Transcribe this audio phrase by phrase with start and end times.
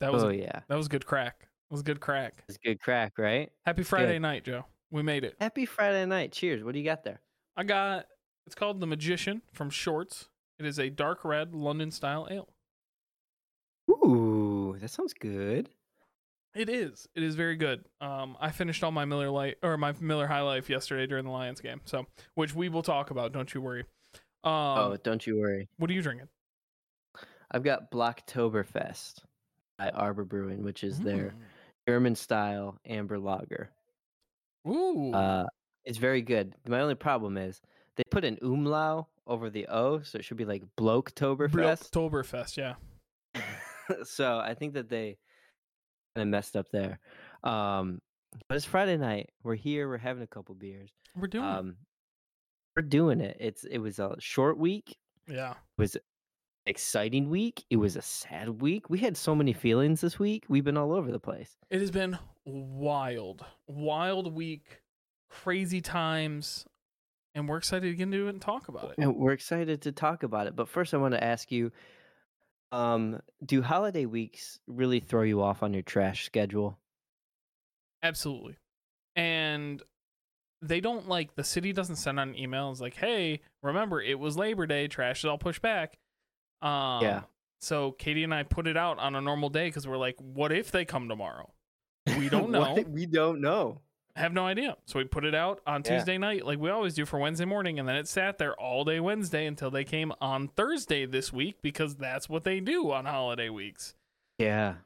[0.00, 1.36] That was oh a- yeah, that was good crack.
[1.70, 2.42] It was good crack.
[2.48, 3.50] it's good crack, right?
[3.64, 4.22] Happy Friday Good.
[4.22, 4.64] night, Joe.
[4.90, 5.36] We made it.
[5.38, 6.32] Happy Friday night.
[6.32, 6.64] Cheers.
[6.64, 7.20] What do you got there?
[7.56, 8.06] I got
[8.46, 10.28] it's called The Magician from Short's.
[10.58, 12.48] It is a dark red London style ale.
[13.90, 15.70] Ooh, that sounds good.
[16.54, 17.06] It is.
[17.14, 17.84] It is very good.
[18.00, 21.30] Um, I finished all my Miller Lite or my Miller High Life yesterday during the
[21.30, 21.80] Lions game.
[21.84, 23.32] So, which we will talk about.
[23.32, 23.84] Don't you worry.
[24.42, 25.68] Um, oh, don't you worry.
[25.76, 26.28] what are you drinking?
[27.52, 29.20] I've got Blocktoberfest
[29.80, 31.34] by Arbor Brewing, which is their Mm.
[31.88, 33.70] German style amber lager.
[34.68, 35.12] Ooh.
[35.12, 35.46] Uh,
[35.86, 36.54] it's very good.
[36.68, 37.62] My only problem is
[37.96, 41.90] they put an umlaut over the O, so it should be like Bloketoberfest.
[41.90, 42.56] Oktoberfest.
[42.58, 42.74] Yeah.
[44.04, 45.16] so I think that they
[46.14, 46.98] kind of messed up there.
[47.42, 48.02] Um,
[48.48, 49.30] but it's Friday night.
[49.42, 49.88] We're here.
[49.88, 50.90] We're having a couple beers.
[51.16, 51.76] We're doing Um,
[52.76, 53.38] we're doing it.
[53.40, 54.98] It's it was a short week.
[55.26, 55.52] Yeah.
[55.52, 55.96] It was
[56.70, 57.64] exciting week.
[57.68, 58.88] It was a sad week.
[58.88, 60.44] We had so many feelings this week.
[60.48, 61.56] We've been all over the place.
[61.68, 63.44] It has been wild.
[63.66, 64.80] Wild week.
[65.28, 66.64] Crazy times.
[67.34, 68.94] And we're excited to get into it and talk about it.
[68.98, 70.56] And we're excited to talk about it.
[70.56, 71.70] But first, I want to ask you:
[72.72, 76.78] um, Do holiday weeks really throw you off on your trash schedule?
[78.02, 78.56] Absolutely.
[79.14, 79.82] And
[80.62, 82.70] they don't like the city doesn't send out an email.
[82.70, 85.98] It's like, hey, remember it was Labor Day, trash is all pushed back.
[86.62, 87.22] Um, Yeah.
[87.62, 90.50] So Katie and I put it out on a normal day because we're like, what
[90.50, 91.52] if they come tomorrow?
[92.18, 92.82] We don't know.
[92.88, 93.80] We don't know.
[94.16, 94.76] have no idea.
[94.86, 95.96] So we put it out on Yeah.
[95.98, 98.84] Tuesday night, like we always do for Wednesday morning, and then it sat there all
[98.84, 103.04] day Wednesday until they came on Thursday this week because that's what they do on
[103.04, 103.94] holiday weeks.
[104.38, 104.76] Yeah.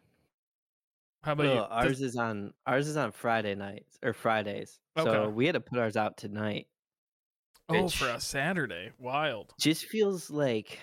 [1.22, 1.60] How about Well, you?
[1.62, 4.78] ours is on ours is on Friday nights or Fridays.
[4.98, 6.66] So we had to put ours out tonight.
[7.68, 9.54] oh, for a Saturday, wild.
[9.58, 10.78] Just feels like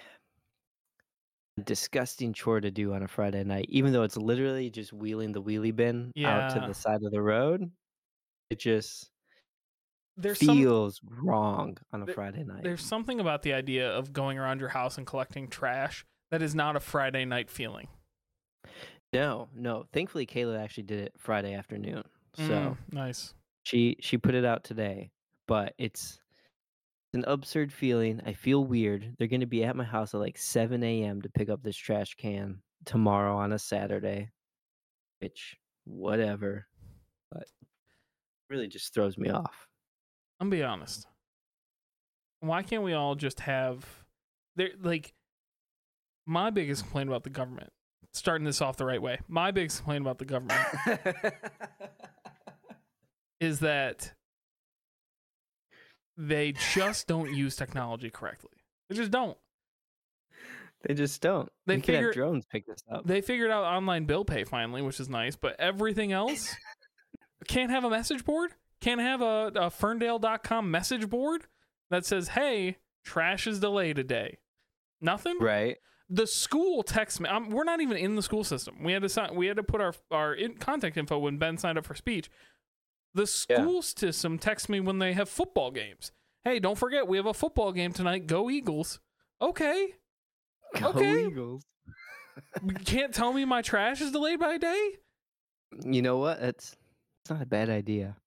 [1.61, 5.41] disgusting chore to do on a Friday night, even though it's literally just wheeling the
[5.41, 7.71] wheelie bin out to the side of the road.
[8.49, 9.09] It just
[10.17, 12.63] There's some feels wrong on a there- Friday night.
[12.63, 16.53] there's something about the idea of going around your house and collecting trash that is
[16.53, 17.87] not a Friday night feeling.
[19.13, 19.85] No, no.
[19.91, 22.03] Thankfully, Kayla actually did it Friday afternoon,
[22.35, 23.33] so Mm, nice.
[23.63, 25.11] she she put it out today.
[25.47, 26.19] But it's
[27.13, 28.21] an absurd feeling.
[28.25, 29.15] I feel weird.
[29.17, 31.21] They're going to be at my house at like 7 a.m.
[31.21, 34.29] to pick up this trash can tomorrow on a Saturday,
[35.19, 36.67] which whatever.
[37.31, 37.45] But
[38.49, 39.67] really just throws me off.
[40.39, 41.05] I'm be honest.
[42.39, 43.85] Why can't we all just have
[44.55, 45.13] there like
[46.25, 47.71] my biggest complaint about the government
[48.13, 49.19] starting this off the right way.
[49.27, 50.59] My biggest complaint about the government
[53.39, 54.13] is that
[56.27, 58.51] they just don't use technology correctly.
[58.89, 59.37] They just don't.
[60.83, 61.49] they just don't.
[61.65, 63.05] They figure- have drones pick this up.
[63.05, 66.53] They figured out online bill pay finally, which is nice, but everything else
[67.47, 71.43] can't have a message board, can't have a, a ferndale.com message board
[71.89, 74.37] that says, hey, trash is delayed today.
[75.01, 75.37] Nothing.
[75.39, 75.77] right?
[76.09, 77.29] The school text me.
[77.29, 78.83] Um, we're not even in the school system.
[78.83, 81.57] We had to sign, we had to put our our in, contact info when Ben
[81.57, 82.29] signed up for speech.
[83.13, 83.57] The Yeah.
[83.61, 86.11] school system texts me when they have football games.
[86.43, 88.25] Hey, don't forget we have a football game tonight.
[88.27, 88.99] Go Eagles.
[89.41, 89.95] Okay.
[90.79, 91.27] Go Okay.
[91.27, 91.63] Eagles.
[92.63, 94.91] You can't tell me my trash is delayed by a day.
[95.83, 96.39] You know what?
[96.39, 96.75] It's
[97.23, 98.17] it's not a bad idea.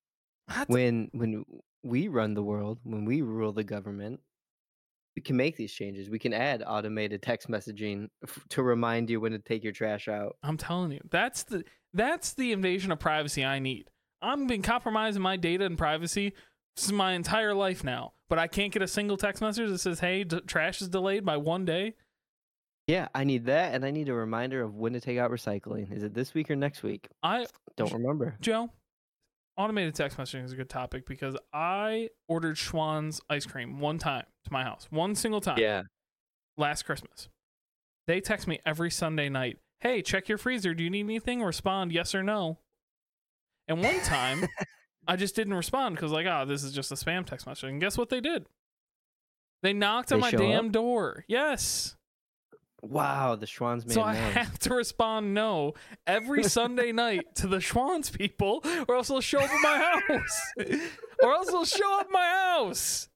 [0.49, 1.45] That's- when when
[1.83, 4.21] we run the world, when we rule the government,
[5.17, 6.11] we can make these changes.
[6.11, 10.07] We can add automated text messaging f- to remind you when to take your trash
[10.09, 10.37] out.
[10.43, 11.65] I'm telling you, that's the
[11.95, 13.91] that's the invasion of privacy I need.
[14.25, 16.33] I've been compromising my data and privacy
[16.77, 19.79] This is my entire life now, but I can't get a single text message that
[19.79, 21.95] says, "Hey, d- trash is delayed by one day."
[22.89, 25.93] Yeah, I need that, and I need a reminder of when to take out recycling.
[25.93, 27.09] Is it this week or next week?
[27.23, 27.47] I
[27.77, 28.37] Don't remember.
[28.41, 28.71] Joe,
[29.57, 34.27] automated text messaging is a good topic because I ordered Schwan's ice cream one time
[34.45, 35.59] to my house, one single time.
[35.59, 35.83] Yeah,
[36.57, 37.29] last Christmas.
[38.07, 40.75] They text me every Sunday night, "Hey, check your freezer.
[40.75, 42.59] Do you need anything?" Respond yes or no.
[43.69, 44.47] And one time,
[45.09, 47.71] I just didn't respond because like, oh, this is just a spam text message.
[47.71, 48.47] And guess what they did?
[49.63, 50.73] They knocked on my damn up?
[50.73, 51.25] door.
[51.27, 51.97] Yes.
[52.83, 54.35] wow, the Schwan's made so I noise.
[54.35, 55.73] have to respond no
[56.07, 60.43] every Sunday night to the Schwan's people, or else they'll show up at my house.
[61.23, 63.09] or else they'll show up at my house.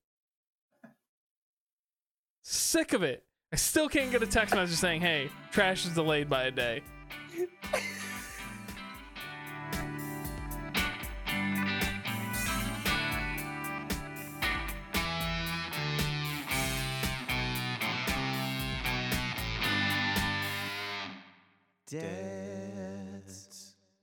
[2.43, 3.25] Sick of it.
[3.53, 6.83] I still can't get a text message saying, hey, trash is delayed by a day.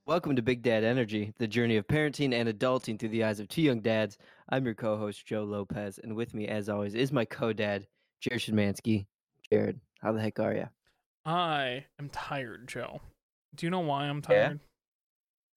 [0.06, 3.46] Welcome to Big Dad Energy, the journey of parenting and adulting through the eyes of
[3.46, 4.18] two young dads.
[4.48, 7.86] I'm your co-host Joe Lopez, and with me, as always, is my co-dad
[8.20, 9.06] Jared Shedmansky.
[9.52, 10.68] Jared, how the heck are you?
[11.24, 13.00] I am tired, Joe.
[13.54, 14.48] Do you know why I'm Yeah?
[14.48, 14.60] tired?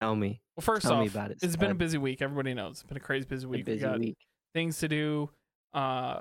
[0.02, 0.42] Tell me.
[0.54, 2.20] Well, first Tell off, me about it, it's been a busy week.
[2.20, 3.64] Everybody knows it's been a crazy busy week.
[3.64, 4.18] busy we got week.
[4.54, 5.30] things to do.
[5.72, 6.20] Uh,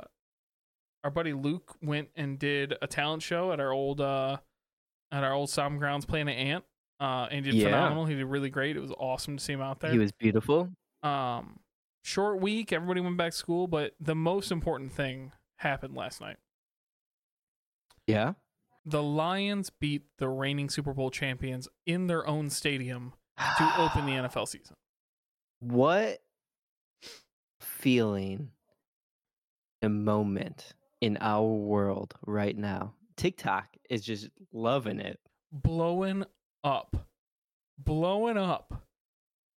[1.03, 4.37] our buddy Luke went and did a talent show at our old uh
[5.11, 6.63] at our old Somme Grounds Planet Ant.
[6.99, 7.65] Uh, and he did Yeah.
[7.65, 8.05] phenomenal.
[8.05, 8.75] He did really great.
[8.75, 9.91] It was awesome to see him out there.
[9.91, 10.69] He was beautiful.
[11.03, 11.59] um
[12.03, 12.71] short week.
[12.73, 16.37] Everybody went back to school, but the most important thing happened last night.
[18.07, 18.33] Yeah.
[18.85, 23.13] The Lions beat the reigning Super Bowl champions in their own stadium
[23.57, 24.75] to open the NFL season.
[25.59, 26.19] What
[27.59, 28.51] feeling,
[29.81, 32.93] a moment in our world right now?
[33.17, 35.19] TikTok is just loving it.
[35.51, 36.23] blowing
[36.63, 36.95] up,
[37.77, 38.83] blowing up,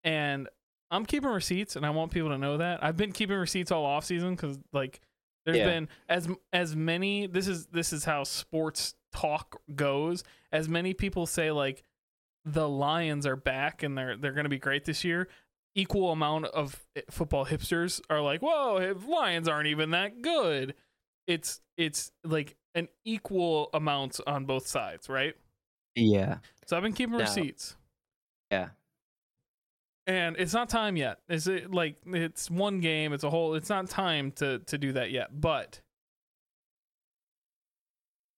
[0.04, 0.48] and
[0.90, 3.84] I'm keeping receipts, and I want people to know that I've been keeping receipts all
[3.84, 5.00] off season because like
[5.44, 5.66] there's Yeah.
[5.66, 7.26] been as as many.
[7.26, 10.22] This is this is how sports talk goes.
[10.52, 11.82] As many people say like
[12.44, 15.28] the Lions are back and they're they're going to be great this year.
[15.74, 20.74] Equal amount of eh, football hipsters are like, "Whoa, if Lions aren't even that good."
[21.26, 25.34] It's it's like an equal amount on both sides, right?
[25.94, 26.38] Yeah.
[26.66, 27.76] So I've been keeping Now- receipts,
[28.50, 28.70] Yeah.
[30.06, 31.18] and it's not time yet.
[31.28, 33.12] Is it like it's one game?
[33.12, 33.54] It's a whole.
[33.54, 35.40] It's not time to to do that yet.
[35.40, 35.80] But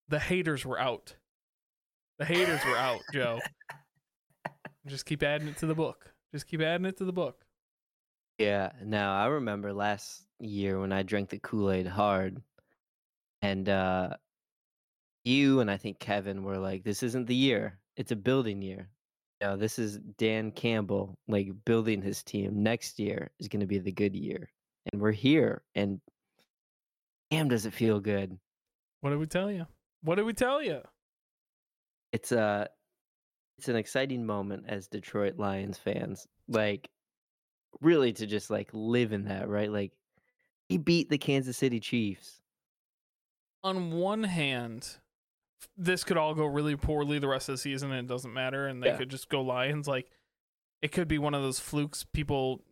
[0.08, 1.16] the haters were out.
[2.18, 3.40] The haters were out, Joe.
[4.86, 6.12] Just keep adding it to the book.
[6.32, 7.44] Just keep adding it to the book.
[8.38, 8.72] Yeah.
[8.84, 12.42] Now I remember last year when I drank the Kool-Aid hard
[13.42, 14.16] and uh
[15.24, 17.78] you and I think Kevin were like, This isn't the year.
[17.96, 18.88] It's a building year.
[19.40, 22.62] No, this is Dan Campbell like building his team.
[22.62, 24.48] Next year is gonna be the good year.
[24.92, 26.00] And we're here and
[27.30, 28.38] damn does it feel good.
[29.00, 29.66] What did we tell you?
[30.02, 30.80] What did we tell you?
[32.12, 32.66] It's uh
[33.58, 36.26] it's an exciting moment as Detroit Lions fans.
[36.48, 36.88] Like
[37.80, 39.70] really to just like live in that, right?
[39.70, 39.92] Like
[40.68, 42.40] he beat the Kansas City Chiefs.
[43.64, 44.96] On one hand,
[45.76, 48.66] this could all go really poorly the rest of the season, and it doesn't matter,
[48.66, 48.96] and they Yeah.
[48.98, 49.86] could just go Lions.
[49.88, 50.10] Like
[50.80, 52.04] it could be one of those flukes.
[52.04, 52.64] People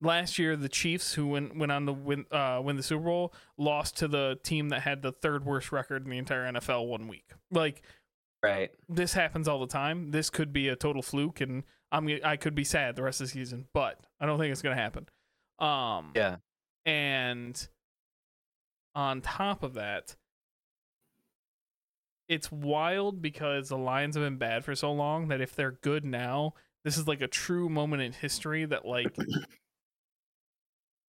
[0.00, 3.34] last year, the Chiefs, who went went on to win uh, win the Super Bowl,
[3.56, 7.08] lost to the team that had the third worst record in the entire NFL one
[7.08, 7.32] week.
[7.50, 7.82] Like
[8.42, 8.70] Right.
[8.88, 10.10] this happens all the time.
[10.10, 13.26] This could be a total fluke, and I'm I could be sad the rest of
[13.28, 15.08] the season, but I don't think it's gonna happen.
[15.58, 16.36] Um, Yeah.
[16.84, 17.68] and
[18.94, 20.16] on top of that,
[22.34, 26.04] it's wild because the Lions have been bad for so long that if they're good
[26.04, 26.54] now,
[26.84, 29.16] this is like a true moment in history that like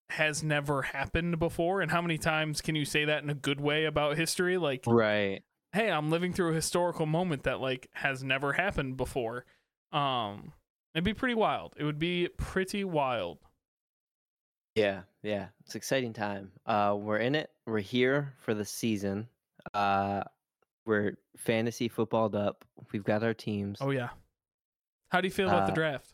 [0.09, 1.81] has never happened before.
[1.81, 4.57] And how many times can you say that in a good way about history?
[4.57, 5.41] Like, Right.
[5.73, 9.45] hey, I'm living through a historical moment that like has never happened before.
[9.91, 10.53] Um,
[10.93, 11.73] it'd be pretty wild.
[11.77, 13.39] It would be pretty wild.
[14.75, 15.47] Yeah, yeah.
[15.63, 16.51] It's exciting time.
[16.65, 17.49] Uh we're in it.
[17.65, 19.27] We're here for the season.
[19.73, 20.23] Uh
[20.85, 22.63] we're fantasy footballed up.
[22.91, 23.77] We've got our teams.
[23.81, 24.09] Oh yeah.
[25.09, 26.13] How do you feel about the Uh, draft?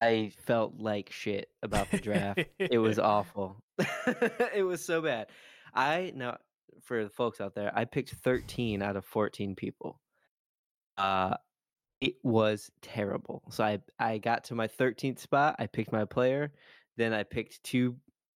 [0.00, 2.40] I felt like shit about the draft.
[2.58, 3.62] it was awful.
[3.78, 5.28] it was so bad.
[5.74, 6.38] I now
[6.82, 10.00] for the folks out there, I picked 13 out of 14 people.
[10.98, 11.36] Uh
[12.00, 13.42] it was terrible.
[13.50, 16.52] So I I got to my 13th spot, I picked my player,
[16.96, 17.96] then I picked two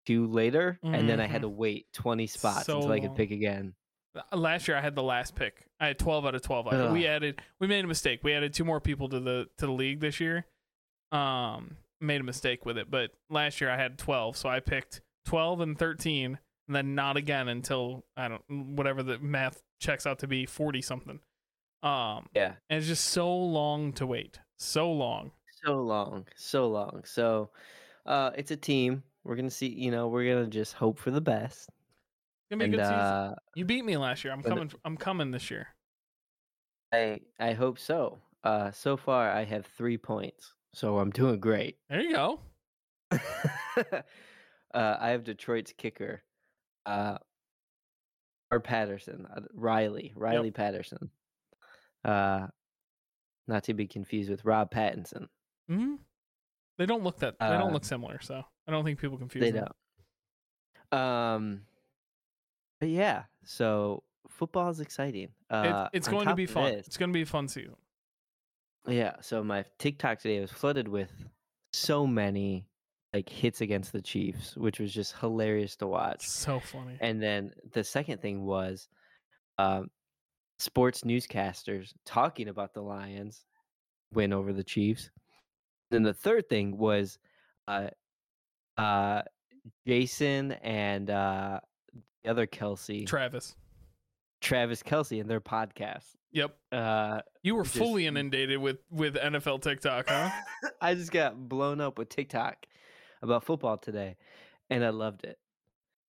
[0.06, 2.70] two later, and then I had to wait 20 spots Mm-hmm.
[2.72, 3.74] So until I could pick again.
[4.32, 5.66] Uh, Last year I had the last pick.
[5.80, 6.66] I had 12 out of 12.
[6.68, 8.20] I- We added we made a mistake.
[8.24, 10.46] We added two more people to the to the league this year.
[11.12, 15.00] Um made a mistake with it, but last year I had 12, so I picked
[15.24, 18.42] 12 and 13 and then not again until I don't
[18.76, 21.20] whatever the math checks out to be 40 something.
[21.82, 22.54] Um Yeah.
[22.68, 24.40] and it's just so long to wait.
[24.58, 25.32] So long.
[25.64, 27.02] So long, so long.
[27.04, 27.50] So
[28.04, 29.02] uh it's a team.
[29.24, 31.68] We're going to see, you know, we're going to just hope for the best.
[32.50, 32.96] Gonna be a And good season.
[32.98, 34.32] uh You beat me last year.
[34.32, 34.70] I'm coming.
[34.84, 35.68] I'm coming this year.
[36.92, 38.18] I I hope so.
[38.44, 41.78] Uh, so far I have three points, so I'm doing great.
[41.88, 42.40] There you go.
[43.10, 44.02] uh,
[44.72, 46.22] I have Detroit's kicker,
[46.86, 47.18] uh,
[48.52, 51.10] or Patterson, uh, Riley, Riley Patterson.
[52.04, 52.46] Uh,
[53.48, 55.26] not to be confused with Rob Pattinson.
[55.68, 55.94] hmm
[56.78, 57.38] They don't look that.
[57.40, 58.20] They don't Uh, look similar.
[58.20, 59.66] So I don't think people confuse They them.
[60.92, 61.00] don't.
[61.00, 61.60] Um,
[62.80, 65.28] but yeah, so football is exciting.
[65.50, 66.72] Uh, It, it's going to be fun.
[66.72, 67.76] this- It's going to be a fun season.
[68.88, 71.10] Yeah, so my TikTok today was flooded with
[71.72, 72.68] so many
[73.12, 76.26] like hits against the Chiefs, which was just hilarious to watch.
[76.28, 76.96] So funny.
[77.00, 78.88] And then the second thing was
[79.58, 79.90] um,
[80.58, 83.44] sports newscasters talking about the Lions
[84.12, 85.10] win over the Chiefs.
[85.90, 87.18] Then the third thing was
[87.66, 87.88] uh,
[88.76, 89.22] uh,
[89.86, 91.60] Jason and uh,
[92.26, 93.56] the other Kelce, Travis.
[94.40, 96.04] Travis Kelce, and their podcast.
[96.32, 96.56] Yep.
[96.70, 100.30] Uh, You were Just- fully inundated with with NFL TikTok, huh?
[100.80, 102.66] I just got blown up with TikTok
[103.22, 104.16] about football today,
[104.68, 105.38] and I loved it.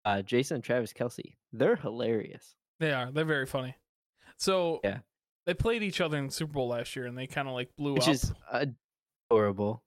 [0.03, 2.55] Uh, Jason and Travis Kelce, they're hilarious.
[2.79, 3.11] they are.
[3.11, 3.75] They're very funny.
[4.37, 4.99] So Yeah.
[5.45, 7.75] they played each other in the Super Bowl last year, and they kind of like
[7.75, 8.13] blew Which up.
[8.13, 8.33] is
[9.29, 9.83] adorable.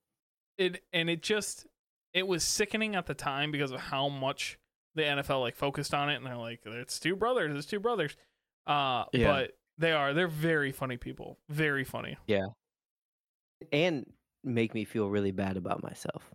[0.57, 1.67] it and it just
[2.13, 4.57] it was sickening at the time because of how much
[4.95, 8.15] the NFL like focused on it, and they're like, it's two brothers, it's two brothers.
[8.67, 9.31] Uh, Yeah.
[9.31, 10.13] but they are.
[10.13, 11.39] They're very funny people.
[11.49, 12.17] Very funny.
[12.27, 12.47] Yeah,
[13.71, 14.05] and
[14.43, 16.29] make me feel really bad about myself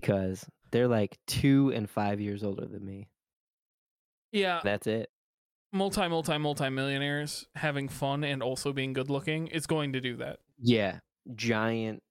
[0.00, 3.08] because they're like two and five years older than me.
[4.32, 4.60] Yeah.
[4.62, 5.10] That's it.
[5.72, 10.16] multi multi multi millionaires having fun and also being good looking is going to do
[10.16, 10.38] that.
[10.60, 10.98] Yeah,
[11.34, 12.02] giant,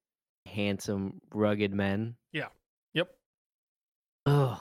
[0.46, 2.16] handsome, rugged men.
[2.32, 2.48] Yeah.
[2.94, 3.10] Yep.
[4.28, 4.60] Ugh,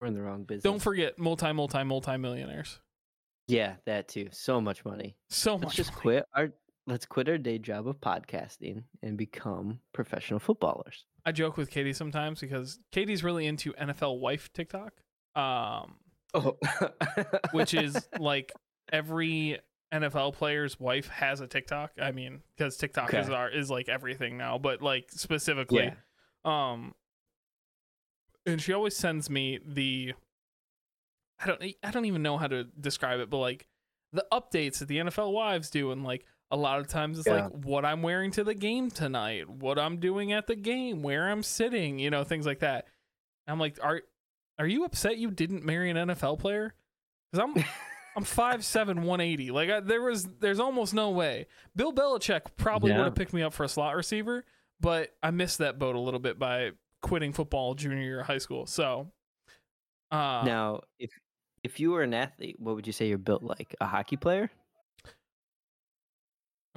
[0.00, 0.64] we're in the wrong business.
[0.64, 2.80] Don't forget multi multi multi millionaires.
[3.46, 4.28] yeah, that too.
[4.32, 5.16] So much money.
[5.28, 5.76] So Let's much.
[5.76, 6.00] just money.
[6.00, 6.48] quit our.
[6.86, 11.06] Let's quit our day job of podcasting and become professional footballers.
[11.24, 14.92] I joke with Katie sometimes because Katie's really into NFL wife TikTok.
[15.34, 15.94] Um,
[16.34, 16.56] Oh,
[17.52, 18.52] which is like
[18.92, 19.60] every
[19.92, 21.92] NFL player's wife has a TikTok.
[22.00, 25.92] I mean, because TikTok is our is like everything now, but like specifically, yeah.
[26.72, 26.92] um,
[28.46, 30.14] and she always sends me the.
[31.38, 31.62] I don't.
[31.82, 33.66] I don't even know how to describe it, but like
[34.12, 37.44] the updates that the NFL wives do, and like a lot of times it's Yeah.
[37.46, 41.28] like what I'm wearing to the game tonight, what I'm doing at the game, where
[41.28, 42.86] I'm sitting, you know, things like that.
[43.48, 44.02] I'm like, are
[44.58, 46.74] are you upset you didn't marry an NFL player?
[47.32, 47.64] Because I'm
[48.16, 49.50] I'm five seven, one eighty.
[49.50, 51.46] Like I, there was, there's almost no way.
[51.74, 52.98] Bill Belichick probably Yeah.
[52.98, 54.44] would have picked me up for a slot receiver,
[54.78, 56.70] but I missed that boat a little bit by
[57.04, 58.64] quitting football junior year of high school.
[58.66, 59.12] So,
[60.10, 61.10] uh, now, if
[61.62, 63.76] if you were an athlete, what would you say you're built like?
[63.80, 64.50] A hockey player?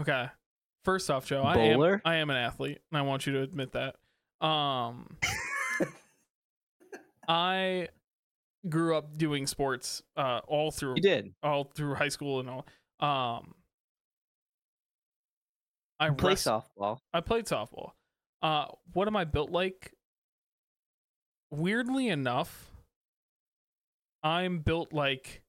[0.02, 0.28] okay.
[0.84, 3.72] First off, Joe, I am I am an athlete, and I want you to admit
[3.74, 3.96] that.
[4.46, 5.18] Um,
[7.28, 7.90] I
[8.70, 11.34] grew up doing sports uh, all through You did.
[11.44, 12.66] all through high school and all.
[13.00, 13.54] Um,
[16.00, 17.00] I play wrest- softball.
[17.14, 17.92] I played softball.
[18.42, 19.94] Uh, what am I built like?
[21.52, 22.72] Weirdly enough,
[24.24, 25.42] I'm built like,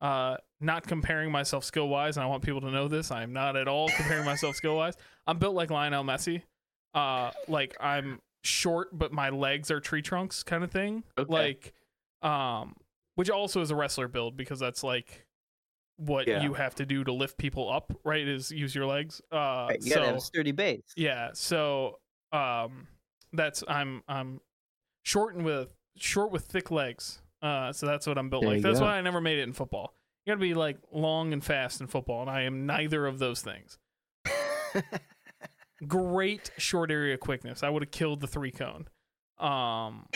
[0.00, 3.10] uh, not comparing myself skill wise, and I want people to know this.
[3.10, 4.94] I'm not at all comparing myself skill wise.
[5.26, 6.42] I'm built like Lionel Messi.
[6.92, 11.04] Uh, like I'm short, but my legs are tree trunks, kind of thing.
[11.16, 11.32] Okay.
[11.32, 11.72] Like,
[12.22, 12.76] um,
[13.14, 15.24] which also is a wrestler build because that's like
[15.96, 16.42] what Yeah.
[16.42, 18.26] you have to do to lift people up, right?
[18.26, 19.20] Is use your legs.
[19.32, 20.82] Uh, Right, you so gotta have a sturdy base.
[20.96, 21.98] yeah, so
[22.32, 22.88] um
[23.32, 24.40] that's I'm I'm
[25.02, 27.20] short and with short with thick legs.
[27.42, 28.62] Uh so that's what I'm built There like.
[28.62, 28.86] That's go.
[28.86, 29.94] why I never made it in football.
[30.24, 33.18] You got to be like long and fast in football and I am neither of
[33.18, 33.78] those things.
[35.86, 37.62] Great short area quickness.
[37.62, 38.86] I would have killed the three cone.
[39.38, 40.06] Um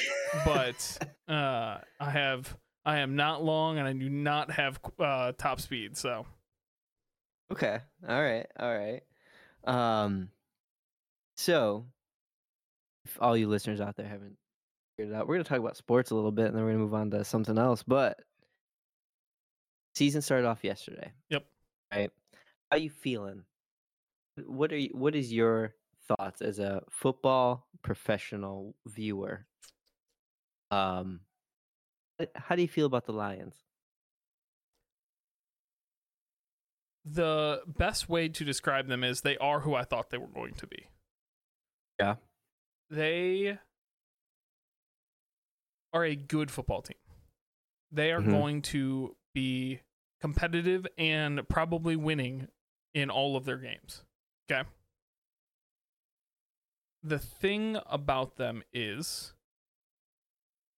[0.44, 0.98] but
[1.28, 5.96] uh I have I am not long and I do not have uh top speed,
[5.96, 6.26] so
[7.50, 7.78] okay.
[8.06, 8.46] All right.
[8.58, 9.02] All right.
[9.66, 10.28] Um.
[11.36, 11.86] So,
[13.04, 14.36] if all you listeners out there haven't
[14.96, 16.84] figured it out, we're gonna talk about sports a little bit, and then we're gonna
[16.84, 17.82] move on to something else.
[17.82, 18.20] But
[19.94, 21.12] season started off yesterday.
[21.30, 21.44] Yep.
[21.92, 22.10] Right.
[22.70, 23.44] How you feeling?
[24.46, 24.90] What are you?
[24.92, 25.74] What is your
[26.08, 29.46] thoughts as a football professional viewer?
[30.70, 31.20] Um.
[32.36, 33.54] How do you feel about the Lions?
[37.04, 40.54] the best way to describe them is they are who I thought they were going
[40.54, 40.86] to be.
[42.00, 42.16] Yeah.
[42.90, 43.58] They
[45.94, 46.98] are a good football team.
[47.90, 48.30] They are Mhm.
[48.30, 49.80] going to be
[50.20, 52.48] competitive and probably winning
[52.92, 54.04] in all of their games.
[54.50, 54.68] Okay.
[57.02, 59.34] The thing about them is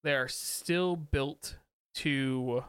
[0.03, 1.57] they are still built
[1.95, 2.65] to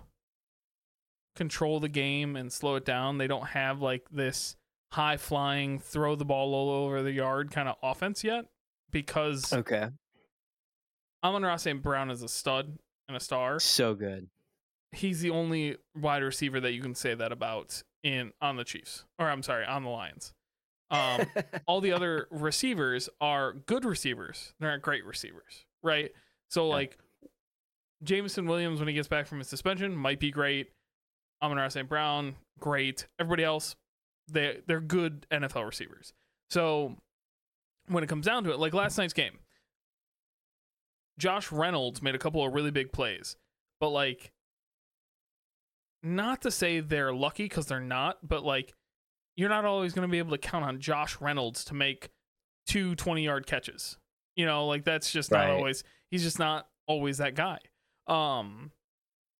[1.34, 3.18] control the game and slow it down.
[3.18, 4.56] They don't have like this
[4.92, 8.46] high flying, throw the ball all over the yard kind of offense yet
[8.90, 9.90] because Okay.
[11.24, 11.82] Amon-Ra St.
[11.82, 13.58] Brown is a stud and a star.
[13.60, 14.28] So good.
[14.92, 19.04] He's the only wide receiver that you can say that about in on the Chiefs.
[19.18, 20.32] Or I'm sorry, on the Lions.
[20.90, 21.26] Um,
[21.66, 24.54] all the other receivers are good receivers.
[24.60, 26.12] They're not great receivers, right?
[26.48, 26.74] So Yeah.
[26.74, 26.98] like
[28.02, 30.70] Jameson Williams when he gets back from his suspension might be great.
[31.42, 31.88] Amon-Ra St.
[31.88, 33.06] Brown, great.
[33.18, 33.76] Everybody else,
[34.30, 36.12] they they're good NFL receivers.
[36.50, 36.96] So
[37.88, 39.38] when it comes down to it, like last night's game,
[41.18, 43.36] Josh Reynolds made a couple of really big plays,
[43.80, 44.32] but like
[46.02, 48.74] not to say they're lucky because they're not, but like
[49.36, 52.10] you're not always going to be able to count on Josh Reynolds to make
[52.66, 53.98] two 20 yard catches.
[54.36, 57.58] You know, like that's just not always, he's just not always that guy.
[58.06, 58.70] Um,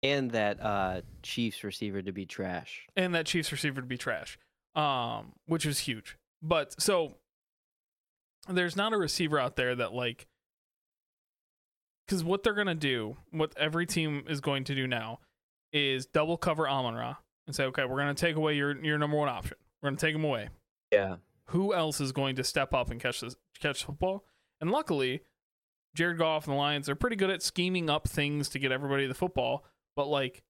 [0.03, 2.87] and that uh Chiefs receiver to be trash.
[2.95, 4.37] and that Chiefs receiver to be trash,
[4.75, 6.17] um, which was huge.
[6.41, 7.15] But so
[8.47, 10.27] there's not a receiver out there that like,
[12.09, 15.19] because what they're gonna do, what every team is going to do now,
[15.71, 19.15] is double cover Amon Ra and say, okay, we're gonna take away your your number
[19.15, 19.57] one option.
[19.81, 20.49] We're gonna take him away.
[20.91, 21.17] Yeah.
[21.49, 24.25] Who else is going to step up and catch this catch the football?
[24.59, 25.21] And luckily,
[25.95, 29.05] Jared Goff and the Lions are pretty good at scheming up things to get everybody
[29.05, 29.63] the football.
[29.95, 30.41] But like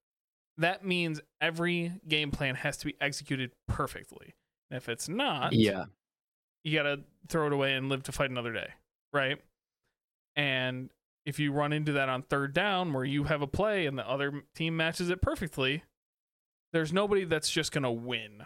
[0.58, 4.34] that means every game plan has to be executed perfectly.
[4.72, 5.86] And if it's not, Yeah.
[6.64, 8.70] you got to throw it away and live to fight another day,
[9.14, 9.42] right?
[10.36, 10.90] And
[11.26, 14.08] if you run into that on third down where you have a play and the
[14.10, 15.84] other team matches it perfectly,
[16.74, 18.46] there's nobody that's just going to win,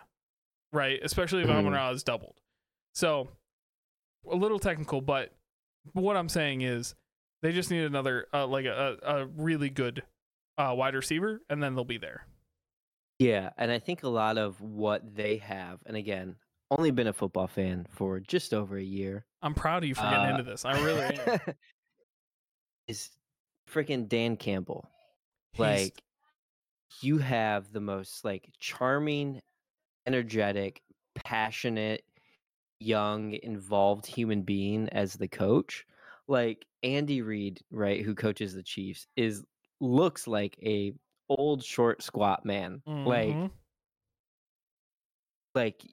[0.71, 0.99] right?
[1.03, 1.55] Especially if Mhm.
[1.59, 2.39] Amon Ra is doubled.
[2.93, 3.29] So
[4.29, 5.33] a little technical, but
[5.93, 6.95] what I'm saying is
[7.41, 10.03] they just need another, uh, like a, a really good
[10.57, 12.27] uh, wide receiver, and then they'll be there.
[13.19, 16.35] Yeah, and I think a lot of what they have, and again,
[16.71, 19.25] only been a football fan for just over a year.
[19.41, 20.63] I'm proud of you for getting Uh, into this.
[20.65, 21.39] I really am.
[22.87, 23.09] is
[23.69, 24.89] freaking Dan Campbell.
[25.53, 26.03] He's- Like
[27.01, 29.41] you have the most like charming,
[30.05, 30.81] energetic,
[31.15, 32.03] passionate,
[32.79, 35.85] young, involved human being as the coach.
[36.27, 39.43] Like Andy Reid, right, who coaches the Chiefs, is
[39.79, 40.93] looks like a
[41.29, 42.81] old short squat man.
[42.85, 43.51] Like Mhm.
[45.55, 45.83] like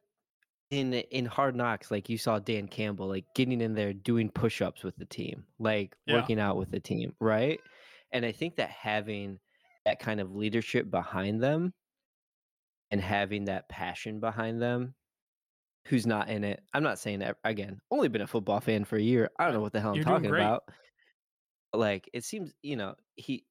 [0.70, 4.84] in in hard knocks like you saw dan campbell like getting in there doing push-ups
[4.84, 6.14] with the team like Yeah.
[6.14, 7.60] working out with the team right?
[8.12, 9.40] And i think that having
[9.84, 11.74] that kind of leadership behind them
[12.90, 14.94] and having that passion behind them
[15.88, 18.96] who's not in it i'm not saying that again only been a football fan for
[18.96, 20.64] a year i don't know what the hell i'm You're talking about.
[21.72, 23.46] But, like it seems you know he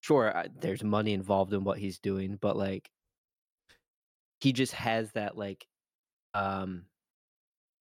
[0.00, 2.90] sure I, there's money involved in what he's doing but like
[4.40, 5.66] he just has that like
[6.36, 6.84] um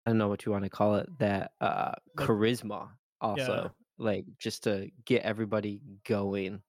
[0.06, 2.89] i don't know what you want to call it that uh Like- charisma
[3.22, 6.62] also like just to get everybody going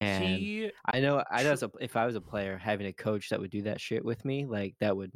[0.00, 3.28] and he i know i know a, if i was a player having a coach
[3.30, 5.12] that would do that shit with me like that would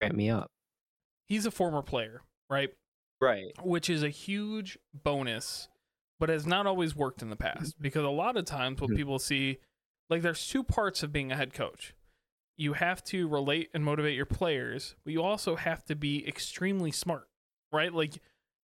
[0.00, 0.50] ramp me up
[1.26, 2.70] he's a former player, right?
[3.20, 5.68] right Which is a huge bonus,
[6.18, 8.96] but has not always worked in the past because a lot of times what Mhm.
[8.96, 9.58] people see,
[10.08, 11.94] like there's two parts of being a head coach.
[12.60, 16.90] You have to relate and motivate your players, but you also have to be extremely
[16.90, 17.26] smart,
[17.72, 17.90] right?
[17.90, 18.20] Like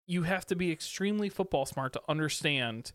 [0.08, 2.90] you have to be extremely football smart to understand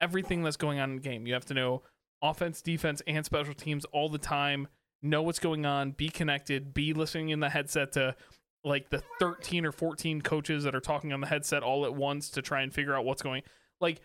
[0.00, 1.26] everything that's going on in the game.
[1.26, 1.82] You have to know
[2.22, 4.68] offense, defense, and special teams all the time,
[5.02, 8.14] know what's going on, be connected, be listening in the headset to
[8.62, 12.30] like the 13 or 14 coaches that are talking on the headset all at once
[12.30, 13.42] to try and figure out what's going
[13.80, 14.00] like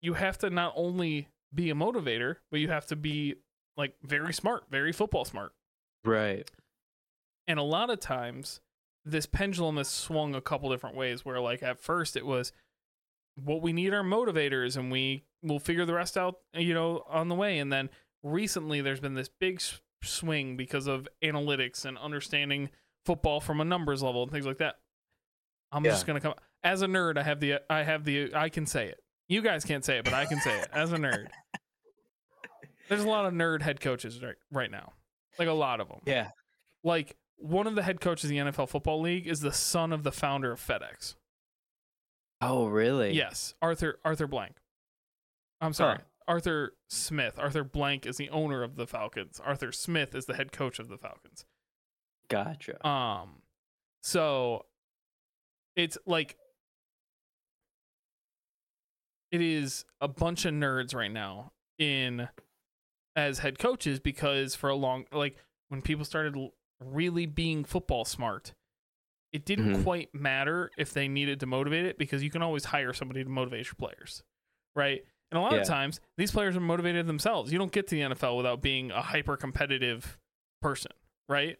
[0.00, 3.36] you have to not only be a motivator but you have to be
[3.76, 5.52] like very smart very football smart.
[6.04, 6.50] Right.
[7.46, 8.60] And a lot of times
[9.04, 12.52] this pendulum has swung a couple different ways where like at first it was
[13.36, 17.28] what we need are motivators and we will figure the rest out you know on
[17.28, 17.58] the way.
[17.58, 17.90] And then
[18.22, 19.60] recently there's been this big
[20.02, 22.70] swing because of analytics and understanding
[23.04, 24.76] football from a numbers level and things like that.
[25.72, 28.66] I'm just gonna come as a nerd i have the i have the i can
[28.66, 29.00] say it.
[29.28, 31.28] You guys can't say it but i can say it as a nerd
[32.88, 34.92] there's a lot of nerd head coaches right, right now
[35.38, 36.30] like a lot of them yeah
[36.82, 40.02] like one of the head coaches in the NFL Football League is the son of
[40.04, 41.16] the founder of FedEx.
[42.40, 44.56] oh really Yes, Arthur Arthur Blank.
[45.60, 46.04] I'm sorry, Huh.
[46.28, 47.38] Arthur Smith.
[47.38, 49.40] Arthur Blank is the owner of the Falcons.
[49.44, 51.44] Arthur Smith is the head coach of the Falcons.
[52.28, 53.42] gotcha Um,
[54.02, 54.66] so
[55.74, 56.36] it's like
[59.32, 62.28] it is a bunch of nerds right now in
[63.16, 65.36] as head coaches because for a long like
[65.68, 66.36] when people started
[66.80, 68.54] really being football smart
[69.32, 69.82] it didn't Mhm.
[69.84, 73.30] quite matter if they needed to motivate it because you can always hire somebody to
[73.30, 74.22] motivate your players
[74.76, 75.60] right and a lot Yeah.
[75.60, 78.90] of times these players are motivated themselves you don't get to the NFL without being
[78.90, 80.18] a hyper competitive
[80.60, 80.92] person
[81.28, 81.58] right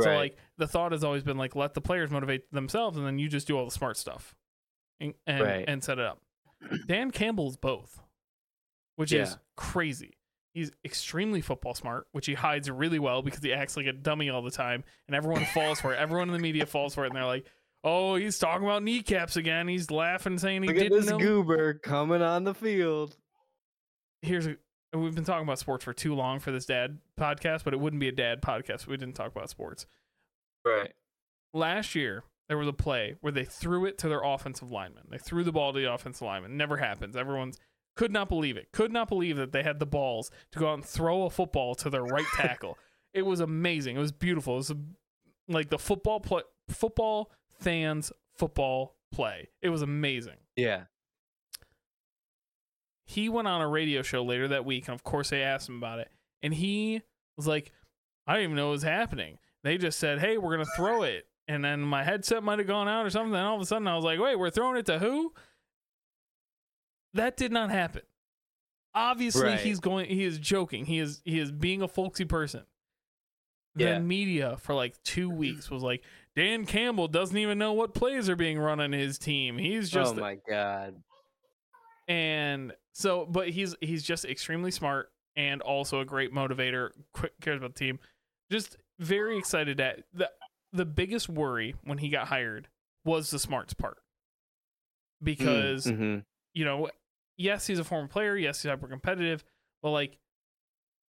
[0.00, 3.18] So like the thought has always been like let the players motivate themselves and then
[3.18, 4.34] you just do all the smart stuff
[5.00, 5.64] and and, Right.
[5.66, 6.22] and set it up.
[6.86, 8.00] Dan Campbell's both,
[8.96, 9.22] which Yeah.
[9.22, 10.16] is crazy.
[10.54, 14.30] He's extremely football smart, which he hides really well because he acts like a dummy
[14.30, 15.98] all the time, and everyone falls for it.
[15.98, 17.46] Everyone in the media falls for it, and they're like,
[17.84, 19.68] "Oh, he's talking about kneecaps again.
[19.68, 23.16] He's laughing, saying he Look at didn't this know." goober coming on the field.
[24.22, 24.56] Here's a,
[24.92, 28.00] we've been talking about sports for too long for this dad podcast, but it wouldn't
[28.00, 29.86] be a dad podcast if we didn't talk about sports.
[30.64, 30.92] Right.
[31.54, 35.04] last year there was a play where they threw it to their offensive lineman.
[35.08, 36.56] They threw the ball to the offensive lineman.
[36.56, 37.14] Never happens.
[37.16, 37.58] Everyone's
[37.96, 38.68] could not believe it.
[38.72, 41.74] Could not believe that they had the balls to go out and throw a football
[41.76, 42.78] to their right tackle.
[43.14, 43.96] it was amazing.
[43.96, 44.54] It was beautiful.
[44.54, 44.76] It was a,
[45.48, 49.48] like the football play, football fans football play.
[49.62, 50.36] It was amazing.
[50.56, 50.84] Yeah.
[53.04, 55.76] He went on a radio show later that week, and of course they asked him
[55.76, 56.08] about it,
[56.42, 57.02] and he
[57.36, 57.72] was like,
[58.26, 61.26] "I didn't even know it was happening." They just said, "Hey, we're gonna throw it,"
[61.48, 63.34] and then my headset might have gone out or something.
[63.34, 65.34] And all of a sudden, I was like, "Wait, we're throwing it to who?"
[67.14, 68.02] That did not happen.
[68.94, 69.60] Obviously, Right.
[69.60, 70.06] he's going.
[70.08, 70.84] He is joking.
[70.86, 71.22] He is.
[71.24, 72.64] He is being a folksy person.
[73.76, 73.98] The Yeah.
[74.00, 76.02] media for like two weeks was like,
[76.34, 79.58] Dan Campbell doesn't even know what plays are being run on his team.
[79.58, 81.02] He's just oh my god.
[82.08, 87.58] and so but he's he's just extremely smart and also a great motivator quick cares
[87.58, 87.98] about the team
[88.50, 90.28] just very excited at the
[90.72, 92.68] the biggest worry when he got hired
[93.04, 93.98] was the smarts part
[95.22, 96.24] because Mhm.
[96.52, 96.90] you know
[97.40, 99.42] yes he's a former player yes he's hyper competitive
[99.82, 100.18] but like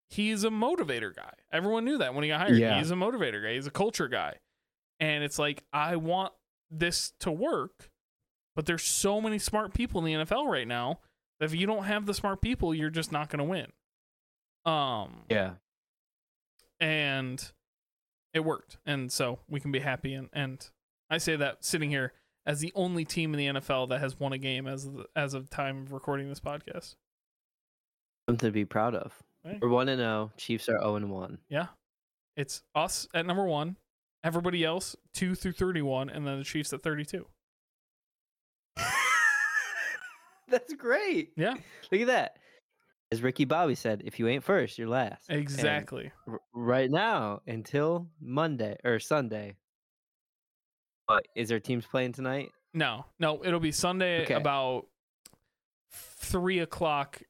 [0.10, 2.78] he's a motivator guy everyone knew that when he got hired Yeah.
[2.78, 4.36] he's a motivator guy he's a culture guy
[5.00, 6.34] and it's like i want
[6.72, 7.89] this to work
[8.56, 11.00] but there's so many smart people in the NFL right now
[11.39, 13.68] that if you don't have the smart people, you're just not going to win.
[14.65, 15.54] Um, Yeah.
[16.82, 17.52] and
[18.34, 20.13] it worked, and so we can be happy.
[20.13, 20.70] And and
[21.10, 22.12] I say that sitting here
[22.50, 25.36] as the only team in the NFL that has won a game as of, as
[25.36, 26.96] of time of recording this podcast.
[28.28, 29.14] Something to be proud of.
[29.46, 29.60] Right.
[29.62, 30.32] We're one and zero.
[30.36, 31.38] Chiefs are zero and one.
[31.48, 31.68] Yeah,
[32.36, 33.78] it's us at number one,
[34.24, 37.28] everybody else two through thirty-one, and then the Chiefs at thirty-two.
[40.50, 41.30] That's great.
[41.38, 41.54] Yeah,
[41.92, 42.38] Look at that.
[43.12, 45.30] As Ricky Bobby said, if you ain't first, you're last.
[45.30, 46.12] Exactly.
[46.28, 49.56] r- right now, until Monday or Sunday.
[51.10, 52.52] What is there teams playing tonight?
[52.72, 54.36] No, no, it'll be Sunday Okay.
[54.36, 54.86] about
[55.91, 57.24] three o'clock.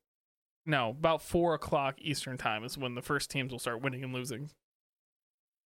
[0.65, 4.13] No, about four o'clock Eastern time is when the first teams will start winning and
[4.13, 4.49] losing.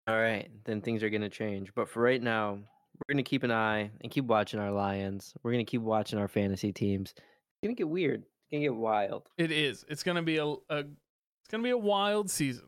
[0.06, 1.72] All right, then things are gonna change.
[1.74, 5.32] But for right now, we're gonna keep an eye and keep watching our Lions.
[5.42, 7.14] We're gonna keep watching our fantasy teams.
[7.16, 8.20] It's gonna get weird.
[8.24, 9.26] It's gonna get wild.
[9.38, 9.86] It is.
[9.88, 12.66] It's gonna be a, a it's gonna be a wild season.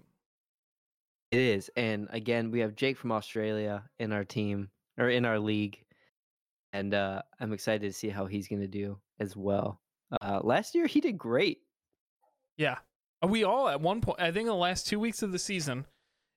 [1.33, 1.71] It is.
[1.77, 5.79] And again, we have Jake from Australia in our team or in our league.
[6.73, 9.81] And uh, I'm excited to see how he's going to do as well.
[10.21, 11.59] Uh, last year, he did great.
[12.57, 12.79] Yeah,
[13.23, 14.21] Uh, we all at one point.
[14.21, 15.87] I think in the last two weeks of the season,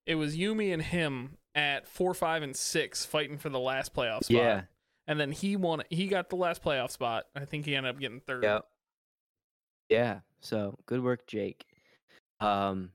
[0.06, 4.24] it was Yumi and him at four, five, and six fighting for the last playoff
[4.26, 4.32] spot.
[4.32, 4.62] Yeah.
[5.08, 5.84] and then he won.
[5.89, 7.26] He got the last playoff spot.
[7.36, 8.43] I think he ended up getting third.
[8.43, 8.60] Yeah.
[9.89, 10.20] Yeah.
[10.41, 11.65] So good work, Jake.
[12.39, 12.91] Um,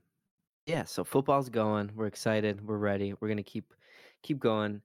[0.65, 0.85] yeah.
[0.85, 1.91] So football's going.
[1.95, 2.65] We're excited.
[2.65, 3.13] We're ready.
[3.19, 3.73] We're gonna keep
[4.21, 4.81] keep going.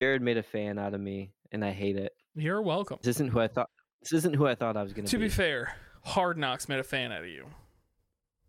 [0.00, 2.12] Jared made a fan out of me, and I hate it.
[2.34, 2.98] You're welcome.
[3.02, 3.70] This isn't who I thought.
[4.02, 5.10] This isn't who I thought I was gonna be.
[5.10, 5.28] To be.
[5.28, 7.46] fair, Hard Knocks made a fan out of you.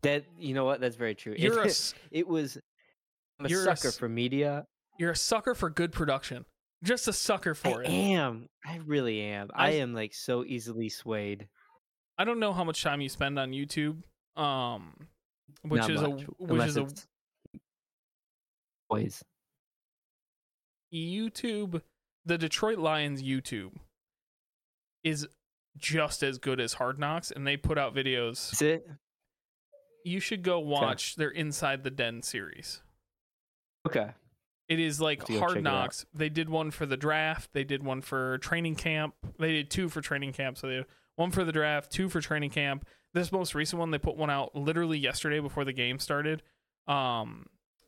[0.02, 0.82] that you know what?
[0.82, 1.34] That's very true.
[1.34, 2.58] It- You're a s- it was.
[3.40, 4.66] I'm a You're a sucker s- for media.
[5.00, 6.44] You're a sucker for good production.
[6.84, 7.90] Just a sucker for I it.
[7.90, 8.50] am.
[8.66, 9.50] I really am.
[9.56, 11.48] I, I- am like so easily swayed.
[12.18, 14.02] I don't know how much time you spend on YouTube,
[14.36, 15.08] um,
[15.62, 16.88] which Not is much, a which is a
[18.90, 19.24] boys.
[20.94, 21.82] YouTube.
[22.26, 23.74] The Detroit Lions YouTube
[25.04, 25.28] is
[25.78, 28.54] just as good as Hard Knocks, and they put out videos.
[28.54, 28.88] Is it?
[30.04, 32.82] You should go watch their Inside the Den series.
[33.88, 34.12] Okay.
[34.68, 35.74] It is like Have to go Hard check it out.
[35.74, 36.06] Knocks.
[36.14, 37.52] They did one for the draft.
[37.54, 39.16] They did one for training camp.
[39.40, 40.58] They did two for training camp.
[40.58, 42.86] So they had one for the draft, two for training camp.
[43.14, 46.44] This most recent one, they put one out literally yesterday before the game started,
[46.88, 47.46] um,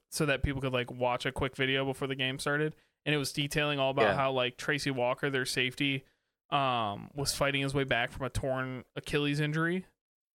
[0.09, 2.75] so that people could like watch a quick video before the game started.
[3.05, 4.15] And it was detailing all about Yeah.
[4.15, 6.05] how like Tracy Walker, their safety,
[6.51, 9.85] um, was fighting his way back from a torn Achilles injury,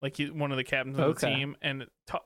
[0.02, 1.56] like he, one of the captains of the team.
[1.60, 2.24] And ta-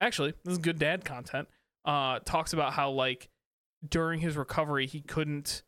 [0.00, 1.48] actually, this is good dad content
[1.84, 3.28] uh talks about how like
[3.88, 5.62] during his recovery he couldn't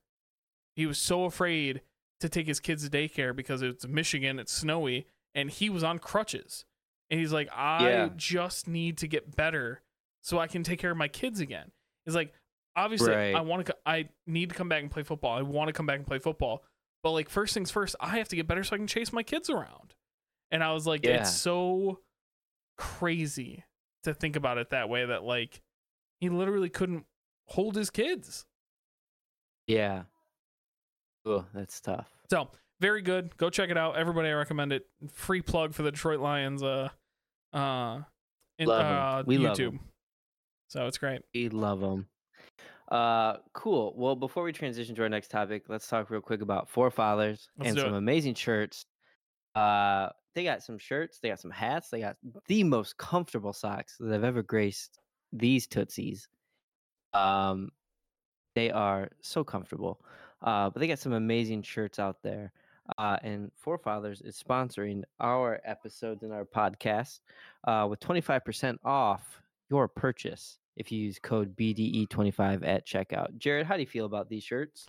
[0.74, 1.80] he was so afraid
[2.20, 5.98] to take his kids to daycare because it's Michigan, it's snowy, and he was on
[6.00, 6.64] crutches.
[7.10, 8.08] And he's like, I Yeah.
[8.16, 9.82] just need to get better
[10.22, 11.70] so I can take care of my kids again.
[12.04, 12.32] He's like,
[12.84, 15.36] obviously I want to I need to come back and play football.
[15.36, 16.62] I want to come back and play football.
[17.02, 19.22] But like first things first, I have to get better so I can chase my
[19.22, 19.94] kids around.
[20.50, 21.20] And I was like Yeah.
[21.20, 22.00] it's so
[22.76, 23.64] crazy
[24.04, 25.60] to think about it that way that like
[26.20, 27.04] he literally couldn't
[27.46, 28.46] hold his kids.
[29.66, 30.02] Yeah.
[31.24, 32.08] Oh, that's tough.
[32.30, 33.36] So, very good.
[33.36, 33.96] Go check it out.
[33.96, 34.86] Everybody I recommend it.
[35.12, 36.88] Free plug for the Detroit Lions uh
[37.52, 38.00] uh
[38.58, 39.78] in uh We YouTube.
[40.68, 41.22] So it's great.
[41.34, 42.06] We love them.
[42.90, 43.92] Uh, cool.
[43.96, 47.70] Well, before we transition to our next topic, let's talk real quick about Forefathers Let's
[47.70, 47.98] and some it.
[47.98, 48.86] amazing shirts.
[49.54, 53.96] Uh, they got some shirts, they got some hats, they got the most comfortable socks
[53.98, 55.00] that I've ever graced
[55.32, 56.28] these tootsies.
[57.12, 57.70] Um,
[58.54, 60.00] they are so comfortable.
[60.42, 62.52] Uh, but they got some amazing shirts out there.
[62.96, 67.20] Uh, and Forefathers is sponsoring our episodes in our podcast
[67.64, 73.36] uh, with 25% off your purchase if you use code BDE25 at checkout.
[73.36, 74.86] Jared, how do you feel about these shirts?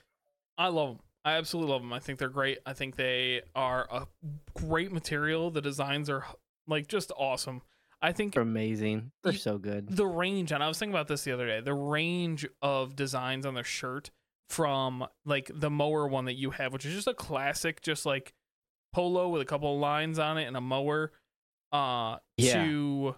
[0.58, 0.99] I love them.
[1.25, 1.91] I absolutely love them.
[1.91, 2.60] I think they're great.
[2.65, 4.08] I think they are a
[4.56, 5.52] great material.
[5.52, 6.25] The designs are
[6.67, 7.62] like just awesome.
[8.02, 9.12] I think They're amazing.
[9.23, 9.89] They're so good.
[9.93, 13.45] the range, and I was thinking about this the other day, the range of designs
[13.45, 14.10] on their shirt
[14.49, 18.34] from like the mower one that you have, which is just a classic, just like
[18.93, 21.12] polo with a couple of lines on it and a mower,
[21.73, 22.63] uh, Yeah.
[22.63, 23.15] to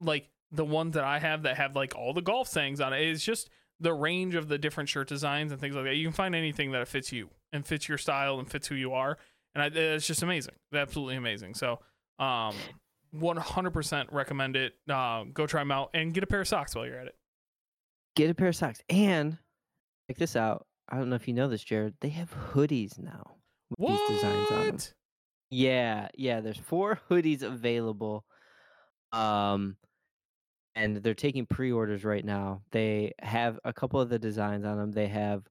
[0.00, 3.00] like the ones that I have that have like all the golf sayings on it.
[3.02, 5.94] It's just the range of the different shirt designs and things like that.
[5.96, 8.92] You can find anything that fits you and fits your style and fits who you
[8.92, 9.18] are,
[9.54, 11.54] and I, it's just amazing, absolutely amazing.
[11.54, 11.78] So,
[12.18, 12.54] um,
[13.16, 14.74] 100% recommend it.
[14.88, 17.14] Uh, go try them out and get a pair of socks while you're at it.
[18.16, 18.80] Get a pair of socks.
[18.88, 19.38] And
[20.08, 20.66] check this out.
[20.88, 21.94] I don't know if you know this, Jared.
[22.00, 23.36] They have hoodies now
[23.70, 24.08] with What?
[24.08, 24.78] these designs on them.
[25.50, 26.40] Yeah, yeah.
[26.40, 28.24] There's four hoodies available.
[29.12, 29.76] Um
[30.78, 32.62] and they're taking pre-orders right now.
[32.72, 34.92] They have a couple of the designs on them.
[34.92, 35.46] They have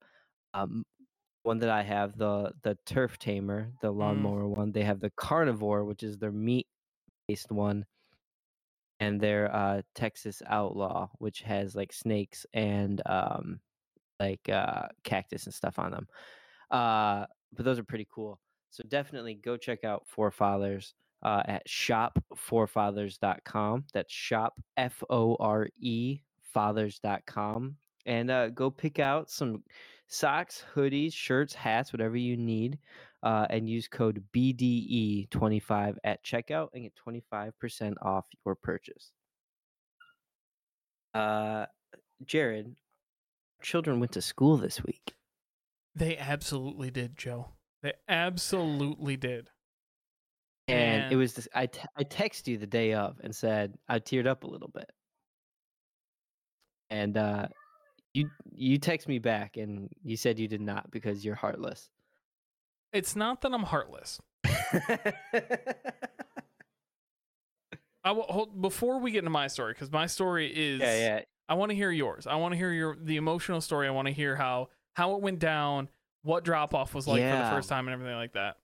[0.54, 0.86] um
[1.44, 4.72] one that I have, the the turf tamer, the lawnmower one.
[4.74, 6.68] They have the carnivore, which is their meat
[7.28, 7.86] based one.
[9.00, 13.62] And their uh Texas outlaw, which has like snakes and um
[14.20, 16.08] like uh cactus and stuff on them.
[16.72, 18.42] Uh but those are pretty cool.
[18.72, 23.86] So definitely go check out Forefathers uh, at shopforefathers.com.
[23.94, 26.20] That's shop F O R E
[26.54, 27.76] fathers.com.
[28.06, 29.64] And uh, go pick out some
[30.08, 32.80] socks, hoodies, shirts, hats, whatever you need.
[33.24, 39.12] Uh, and use code BDE25 at checkout and get 25% off your purchase.
[41.16, 41.66] Uh,
[42.26, 42.76] Jared,
[43.62, 45.16] children went to school this week.
[45.96, 47.50] They absolutely did, Joe.
[47.82, 49.50] They absolutely did.
[50.68, 54.00] And it was this, I, t- I texted you the day of and said I
[54.00, 54.92] teared up a little bit.
[56.90, 57.48] And uh,
[58.14, 61.90] you you text me back and you said you did not because you're heartless.
[62.94, 64.20] It's not that I'm heartless.
[68.04, 71.22] I will hold before we get into my story because my story is yeah, yeah.
[71.50, 72.26] I want to hear yours.
[72.26, 73.88] I want to hear your the emotional story.
[73.88, 75.90] I want to hear how how it went down,
[76.24, 78.58] what drop off was like for the first time, and everything like that.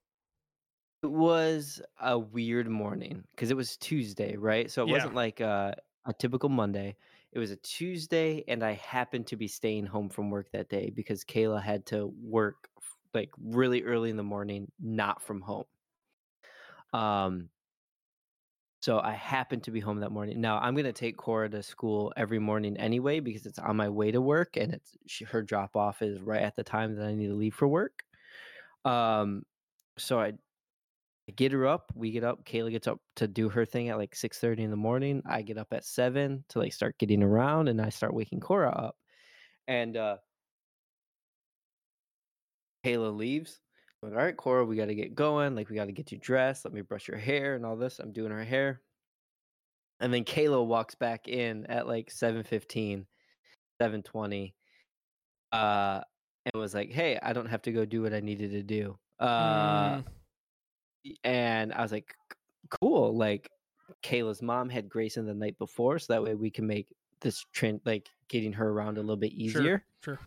[1.03, 4.71] It was a weird morning because it was Tuesday, right?
[4.71, 4.89] So it Yeah.
[4.89, 6.95] wasn't like a, a typical Monday.
[7.33, 10.91] It was a Tuesday, and I happened to be staying home from work that day
[10.91, 12.69] because Kayla had to work
[13.13, 15.65] like really early in the morning, not from home.
[16.93, 17.49] Um,
[18.81, 20.41] so I happened to be home that morning.
[20.41, 24.11] Now I'm gonna take Cora to school every morning anyway because it's on my way
[24.11, 27.15] to work, and it's she, her drop off is right at the time that I
[27.15, 28.03] need to leave for work.
[28.85, 29.45] Um,
[29.97, 30.33] so I I
[31.35, 31.91] get her up.
[31.95, 32.45] We get up.
[32.45, 35.21] Kayla gets up to do her thing at like six thirty in the morning.
[35.25, 38.69] I get up at seven to like start getting around, and I start waking Cora
[38.69, 38.95] up.
[39.67, 40.17] And uh
[42.85, 43.59] Kayla leaves.
[44.01, 45.55] I'm like, all right, Cora, we got to get going.
[45.55, 46.65] Like, we got to get you dressed.
[46.65, 47.99] Let me brush your hair and all this.
[47.99, 48.81] I'm doing her hair.
[50.01, 53.05] And then Kayla walks back in at like 7.15,
[53.81, 54.53] 7.20,
[55.53, 56.01] uh,
[56.45, 58.97] and was like, hey, I don't have to go do what I needed to do.
[59.19, 60.05] Uh, Mm,
[61.23, 62.13] and I was like,
[62.69, 63.15] cool.
[63.15, 63.49] Like
[64.03, 66.87] Kayla's mom had Grayson the night before, so that way we can make
[67.21, 69.85] this trend like getting her around a little bit easier.
[70.03, 70.19] Sure, sure.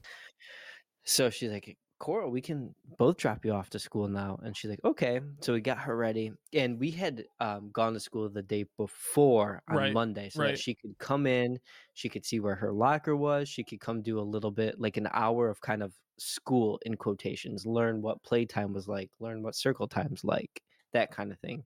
[1.05, 4.39] So she's like, Coral, we can both drop you off to school now.
[4.43, 5.21] And she's like, okay.
[5.41, 6.33] So we got her ready.
[6.53, 10.53] And we had um, gone to school the day before on Right, Monday so right.
[10.53, 11.59] that she could come in,
[11.95, 14.99] she could see where her locker was, she could come do a little bit, like
[14.99, 19.55] an hour of kind of school in quotations, learn what playtime was like, learn what
[19.55, 21.65] circle time's like, that kind of thing.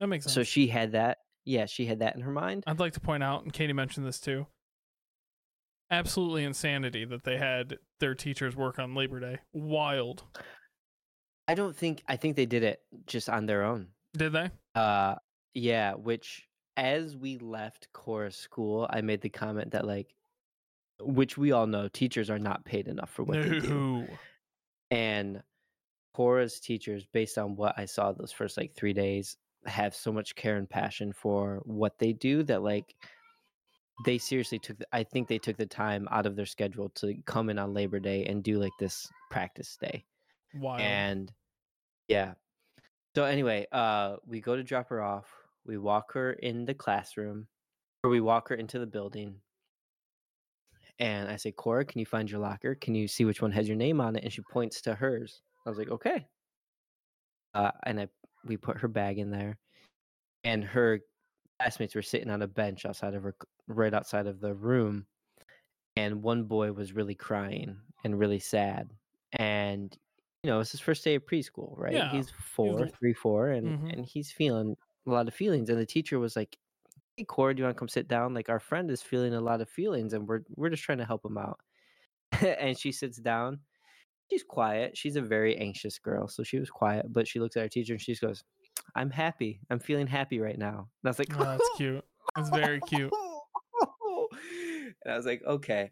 [0.00, 0.34] That makes sense.
[0.34, 1.18] So she had that.
[1.44, 2.64] Yeah, she had that in her mind.
[2.66, 4.46] I'd like to point out, and Katie mentioned this too.
[5.90, 9.38] absolutely insanity that they had their teachers work on Labor Day.
[9.52, 10.24] Wild.
[11.46, 13.88] I don't think I think they did it just on their own.
[14.16, 14.50] Did they?
[14.74, 15.16] Uh
[15.52, 20.14] yeah, which as we left Cora's school, I made the comment that like
[21.00, 24.06] which we all know teachers are not paid enough for what they do.
[24.90, 25.42] And
[26.14, 30.34] Cora's teachers, based on what I saw those first like three days, have so much
[30.34, 32.94] care and passion for what they do that like
[34.04, 37.14] they seriously took the, I think they took the time out of their schedule to
[37.26, 40.04] come in on Labor Day and do like this practice day.
[40.54, 40.80] Wild.
[40.80, 41.32] And
[42.08, 42.34] yeah.
[43.14, 45.26] So anyway, uh we go to drop her off.
[45.64, 47.46] We walk her in the classroom
[48.02, 49.36] or we walk her into the building.
[50.98, 52.74] And I say, Cora, can you find your locker?
[52.74, 54.24] Can you see which one has your name on it?
[54.24, 55.42] And she points to hers.
[55.66, 56.28] I was like, okay.
[57.54, 58.08] Uh, and I
[58.44, 59.58] we put her bag in there,
[60.44, 61.00] and her
[61.60, 63.36] classmates were sitting on a bench outside of her,
[63.68, 65.06] right outside of the room,
[65.96, 68.90] and one boy was really crying and really sad,
[69.34, 69.96] and
[70.44, 72.04] you know it's his first day of preschool, right?
[72.04, 73.90] Yeah, He's four, three, four, and Mhm.
[73.90, 74.76] and he's feeling
[75.06, 76.58] a lot of feelings, and the teacher was like,
[77.16, 78.34] "Hey, Cora, do you want to come sit down?
[78.34, 81.04] Like our friend is feeling a lot of feelings, and we're we're just trying to
[81.04, 81.60] help him out."
[82.42, 83.60] and she sits down
[84.30, 84.96] she's quiet.
[84.96, 87.06] She's a very anxious girl, so she was quiet.
[87.12, 88.42] But she looks at her teacher and she goes,
[88.94, 89.60] "I'm happy.
[89.70, 92.04] I'm feeling happy right now." And I was like, Oh, that's cute.
[92.36, 93.12] That's very cute.
[95.04, 95.90] and I was like, "Okay."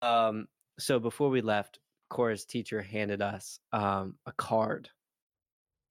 [0.00, 0.46] Um,
[0.78, 4.88] so before we left, Cora's teacher handed us um, a card,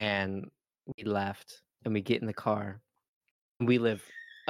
[0.00, 0.46] and
[0.96, 1.62] we left.
[1.84, 2.80] And we get in the car.
[3.58, 4.04] And we live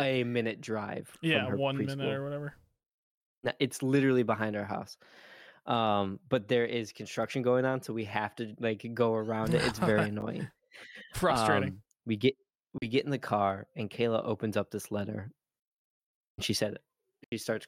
[0.07, 1.11] a minute drive.
[1.21, 2.55] Yeah, one minute or whatever.
[3.59, 4.97] It's literally behind our house.
[5.67, 9.63] Um, but there is construction going on, so we have to like go around it.
[9.65, 10.49] It's very annoying.
[11.15, 11.71] Frustrating.
[11.71, 12.35] Um, we get
[12.81, 15.31] we get in the car and Kayla opens up this letter.
[16.37, 16.79] And she said
[17.31, 17.67] she starts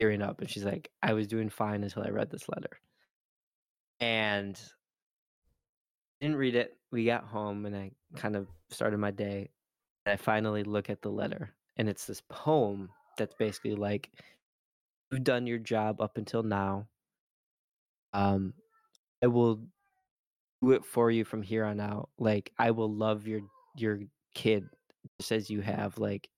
[0.00, 2.80] tearing up and she's like, I was doing fine until I read this letter.
[4.00, 4.58] And
[6.20, 6.76] didn't read it.
[6.90, 9.50] We got home and I kind of started my day.
[10.08, 14.10] I finally look at the letter and it's this poem that's basically like
[15.10, 16.86] you've done your job up until now.
[18.12, 18.54] Um
[19.22, 19.60] I will
[20.62, 22.10] do it for you from here on out.
[22.18, 23.40] Like I will love your
[23.76, 24.00] your
[24.34, 24.64] kid
[25.18, 25.98] just as you have.
[25.98, 26.28] Like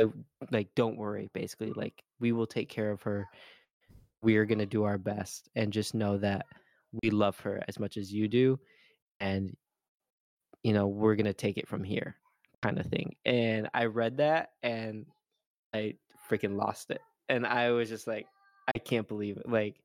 [0.00, 0.06] I,
[0.50, 1.30] like don't worry.
[1.32, 3.26] Basically, like we will take care of her.
[4.22, 6.46] We are gonna do our best, and just know that
[7.02, 8.58] we love her as much as you do,
[9.20, 9.54] and
[10.62, 12.16] you know we're gonna take it from here,
[12.64, 13.14] kind of thing.
[13.24, 15.06] And I read that, and
[15.74, 15.94] I
[16.30, 18.26] freaking lost it, and I was just like,
[18.74, 19.48] I can't believe it.
[19.48, 19.76] Like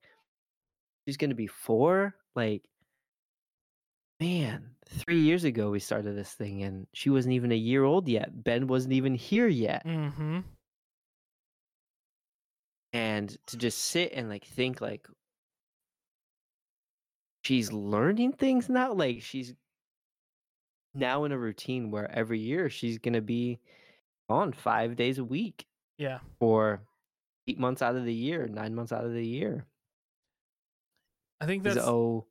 [1.05, 2.15] she's gonna be four.
[2.35, 2.63] Like
[4.19, 8.09] Man, three years ago we started this thing, and she wasn't even a year old
[8.09, 8.43] yet.
[8.43, 10.39] Ben wasn't even here yet, mm-hmm.
[12.91, 15.07] and to just sit and like think like
[17.43, 18.91] she's learning things now.
[18.91, 19.53] Like she's
[20.99, 23.59] now in a routine where every year she's gonna be
[24.29, 25.65] on five days a week
[25.97, 26.19] Yeah.
[26.39, 26.81] for
[27.47, 29.65] eight months out of the year, nine months out of the year.
[31.41, 32.25] I think that's oh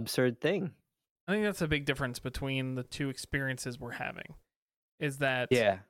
[0.00, 0.72] absurd thing.
[1.28, 4.34] I think that's a big difference between the two experiences we're having.
[4.98, 5.80] Is that Yeah,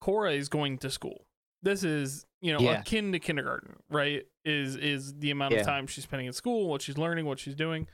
[0.00, 1.26] Cora is going to school.
[1.62, 2.80] This is, you know, Yeah.
[2.80, 4.26] akin to kindergarten, right?
[4.44, 5.60] Is is the amount Yeah.
[5.60, 7.88] of time she's spending in school, what she's learning, what she's doing.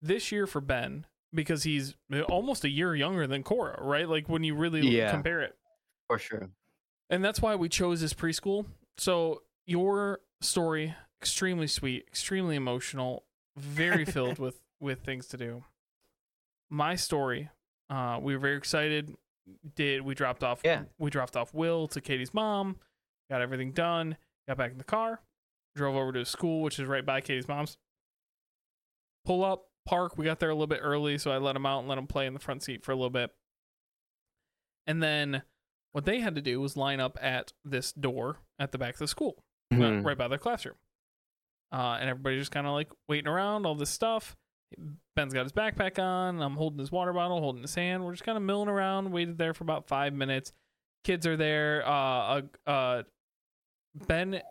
[0.00, 1.94] This year for Ben, because he's
[2.28, 4.08] almost a year younger than Cora, right?
[4.08, 5.10] Like when you really Yeah.
[5.10, 5.54] compare it.
[6.08, 6.48] for sure.
[7.10, 8.64] And that's why we chose this preschool.
[8.96, 13.24] So your story, extremely sweet, extremely emotional,
[13.56, 15.64] very filled with with things to do.
[16.70, 17.50] My story,
[17.90, 19.14] uh, we were very excited.
[19.74, 20.60] Did we dropped off?
[20.64, 20.84] Yeah.
[20.98, 22.76] We dropped off Will to Katie's mom.
[23.30, 24.16] Got everything done.
[24.46, 25.20] Got back in the car.
[25.76, 27.76] Drove over to school, which is right by Katie's mom's.
[29.24, 30.16] Pull up, park.
[30.18, 32.06] We got there a little bit early, so I let him out and let him
[32.06, 33.30] play in the front seat for a little bit.
[34.86, 35.42] And then
[35.92, 38.98] what they had to do was line up at this door at the back of
[39.00, 39.42] the school,
[39.72, 40.04] Mhm.
[40.04, 40.76] right by their classroom.
[41.72, 44.36] Uh, and everybody just kind of like waiting around, all this stuff.
[45.16, 46.40] Ben's got his backpack on.
[46.42, 48.04] I'm holding his water bottle, holding his hand.
[48.04, 49.10] We're just kind of milling around.
[49.12, 50.52] Waited there for about five minutes.
[51.04, 51.86] Kids are there.
[51.86, 53.02] Uh, uh, uh,
[53.94, 54.42] Ben,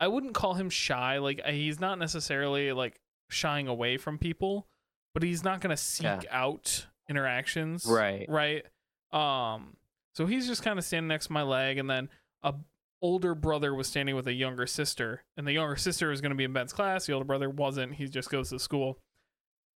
[0.00, 1.18] I wouldn't call him shy.
[1.18, 2.98] Like uh, he's not necessarily like
[3.32, 4.68] shying away from people,
[5.14, 6.20] but he's not gonna seek Yeah.
[6.30, 7.84] out interactions.
[7.86, 8.26] Right.
[8.28, 8.64] Right.
[9.12, 9.76] Um.
[10.14, 12.08] So he's just kind of standing next to my leg, and then
[12.42, 12.54] a
[13.00, 16.36] older brother was standing with a younger sister, and the younger sister was going to
[16.36, 17.06] be in Ben's class.
[17.06, 17.94] The older brother wasn't.
[17.94, 19.00] He just goes to school.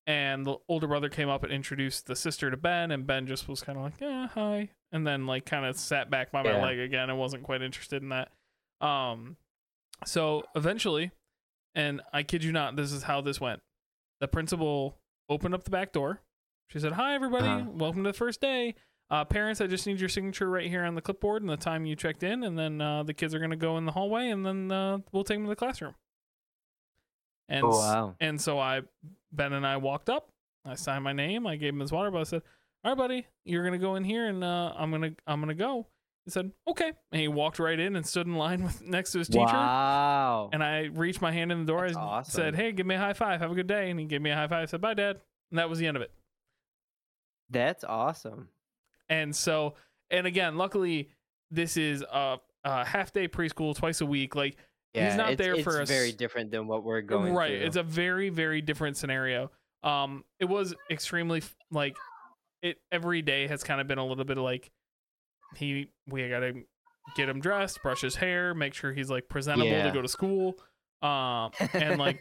[0.07, 3.49] And the older brother came up and introduced the sister to Ben, and Ben just
[3.49, 6.53] was kind of like, "Yeah, hi," and then like kind of sat back by my
[6.53, 6.63] Yeah.
[6.63, 8.31] leg again and wasn't quite interested in that.
[8.81, 9.37] Um,
[10.05, 11.11] So eventually,
[11.77, 13.61] and I kid you not, this is how this went.
[14.21, 14.99] The principal
[15.29, 16.21] opened up the back door.
[16.71, 17.47] She said, "Hi, everybody.
[17.47, 17.71] Uh-huh.
[17.73, 18.75] Welcome to the first day.
[19.09, 21.87] Uh, parents, I just need your signature right here on the clipboard and the time
[21.87, 24.45] you checked in, and then uh, the kids are gonna go in the hallway, and
[24.45, 25.95] then uh, we'll take them to the classroom."
[27.49, 28.15] And Oh wow.
[28.19, 28.83] and so I,
[29.31, 30.31] Ben and I walked up.
[30.65, 31.47] I signed my name.
[31.47, 32.23] I gave him his water bottle.
[32.23, 32.43] I said,
[32.83, 35.87] "All right, buddy, you're gonna go in here, and uh, I'm gonna I'm gonna go."
[36.27, 39.19] He said, "Okay," and he walked right in and stood in line with next to
[39.19, 39.45] his teacher.
[39.47, 40.51] Wow.
[40.53, 41.87] And I reached my hand in the door.
[41.87, 42.33] That's I awesome.
[42.33, 43.41] said, "Hey, give me a high five.
[43.41, 44.63] Have a good day." And he gave me a high five.
[44.63, 45.21] I said, "Bye, Dad."
[45.51, 46.11] And that was the end of it.
[47.51, 48.49] That's awesome.
[49.09, 49.75] And so,
[50.11, 51.11] and again, luckily,
[51.51, 54.35] this is a, a half day preschool twice a week.
[54.35, 54.57] Like
[54.95, 57.33] Yeah, he's not it's, there it's for a very s- different than what we're going
[57.33, 57.59] right.
[57.59, 57.67] through.
[57.67, 59.53] It's a very very different scenario.
[59.85, 61.97] Um, it was extremely like
[62.63, 64.73] it every day has kind of been a little bit of like
[65.55, 66.55] he we gotta
[67.17, 69.85] get him dressed, brush his hair, make sure he's like presentable Yeah.
[69.85, 70.59] to go to school.
[71.03, 72.21] Um, and like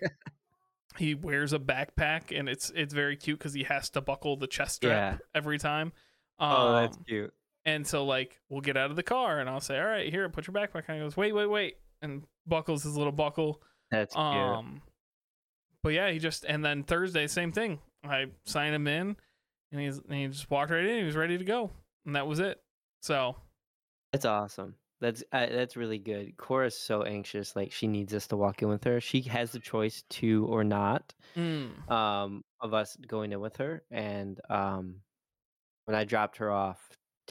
[0.98, 4.48] he wears a backpack and it's it's very cute because he has to buckle the
[4.48, 5.18] chest strap Yeah.
[5.34, 5.92] every time.
[6.40, 7.34] Um, oh, that's cute.
[7.66, 10.28] and so like we'll get out of the car and I'll say, All right, here,
[10.30, 10.96] put your backpack on.
[10.96, 13.62] He goes, Wait, wait, wait, and buckles his little buckle.
[13.92, 14.24] That's cute.
[14.26, 14.82] Um
[15.84, 17.80] but yeah, he just and then Thursday, same thing.
[18.04, 19.16] I sign him in
[19.72, 21.72] and he's and he just walked right in, he was ready to go.
[22.06, 22.60] And that was it.
[23.02, 23.36] So
[24.12, 24.76] That's awesome.
[25.02, 26.38] That's uh, that's really good.
[26.38, 29.02] Cora's so anxious, like she needs us to walk in with her.
[29.02, 33.84] She has the choice to or not mm, um, of us going in with her.
[33.92, 35.02] And um,
[35.84, 36.80] when I dropped her off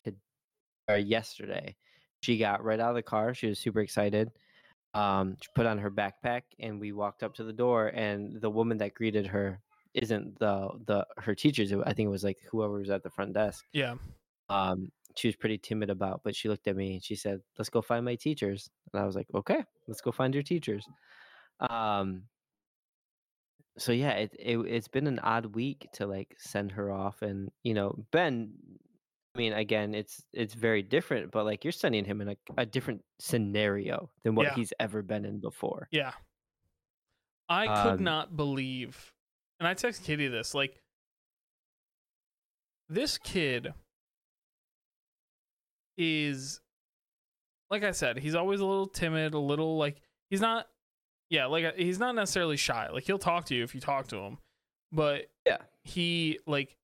[0.05, 0.15] to
[0.89, 1.75] or yesterday,
[2.21, 3.33] she got right out of the car.
[3.33, 4.31] She was super excited.
[4.93, 7.89] Um, she put on her backpack, and we walked up to the door.
[7.89, 9.61] And the woman that greeted her
[9.95, 11.73] isn't the the her teachers.
[11.73, 13.95] I think it was like whoever was at the front desk yeah.
[14.51, 17.71] um she was pretty timid about but she looked at me and she said let's
[17.71, 20.87] go find my teachers and i was like okay let's go find your teachers
[21.61, 22.23] um
[23.79, 27.51] so yeah it, it it's been an odd week to like send her off and
[27.62, 28.53] you know ben
[29.35, 32.67] i mean again it's it's very different but like you're sending him in a, a
[32.67, 34.55] different scenario than what Yeah.
[34.55, 36.12] he's ever been in before Yeah.
[37.49, 39.12] I could Um, not believe,
[39.61, 40.81] and I texted Katie this like,
[42.89, 43.75] this kid
[45.97, 46.61] is,
[47.71, 50.67] like I said, he's always a little timid, a little like, he's not,
[51.31, 52.89] yeah, like he's not necessarily shy.
[52.93, 54.39] Like he'll talk to you if you talk to him,
[54.93, 55.59] but Yeah.
[55.83, 56.77] he, like,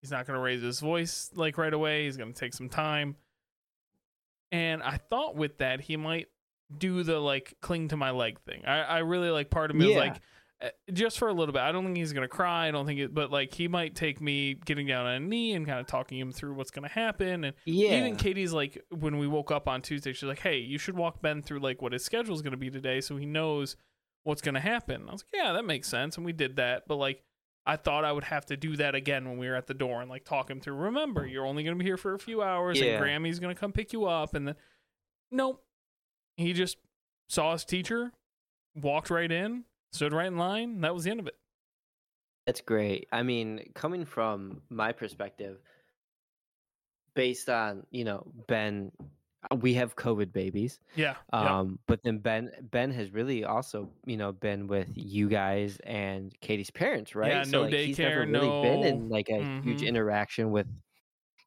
[0.00, 2.04] he's not going to raise his voice like right away.
[2.04, 3.16] He's going to take some time.
[4.52, 6.28] And I thought with that, he might
[6.76, 8.64] do the like cling to my leg thing.
[8.66, 9.98] I, I really like part of me is Yeah.
[9.98, 10.16] like
[10.62, 11.62] Uh, just for a little bit.
[11.62, 12.68] I don't think he's gonna cry.
[12.68, 15.52] I don't think it, but like he might take me getting down on a knee
[15.54, 17.44] and kind of talking him through what's gonna happen.
[17.44, 20.78] And yeah even Katie's like when we woke up on Tuesday, she's like, "Hey, you
[20.78, 23.76] should walk Ben through like what his schedule is gonna be today, so he knows
[24.22, 26.84] what's gonna happen." I was like, "Yeah, that makes sense," and we did that.
[26.88, 27.22] But like.
[27.66, 30.02] I thought I would have to do that again when we were at the door
[30.02, 30.74] and like talk him through.
[30.74, 32.88] Remember, you're only going to be here for a few hours, Yeah.
[32.96, 34.34] and Grammy's going to come pick you up.
[34.34, 34.54] And then,
[35.30, 35.64] nope,
[36.36, 36.76] he just
[37.30, 38.12] saw his teacher,
[38.74, 39.64] walked right in,
[39.94, 40.80] stood right in line.
[40.80, 41.34] That was the end of it.
[42.46, 43.08] That's great.
[43.12, 45.60] I mean, coming from my perspective,
[47.14, 48.92] based on you know Ben,
[49.50, 51.16] uh, we have COVID babies, Yeah.
[51.32, 51.58] yeah.
[51.60, 56.38] um, but then Ben Ben has really also you know been with you guys and
[56.40, 57.30] Katie's parents, right?
[57.32, 59.86] Yeah, no like, he's never daycare, really been in like a huge Mhm.
[59.86, 60.66] interaction with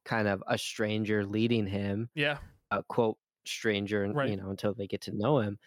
[0.05, 2.39] kind of a stranger leading him, yeah.
[2.71, 4.29] a quote stranger, and Right.
[4.31, 5.59] you know until they get to know him.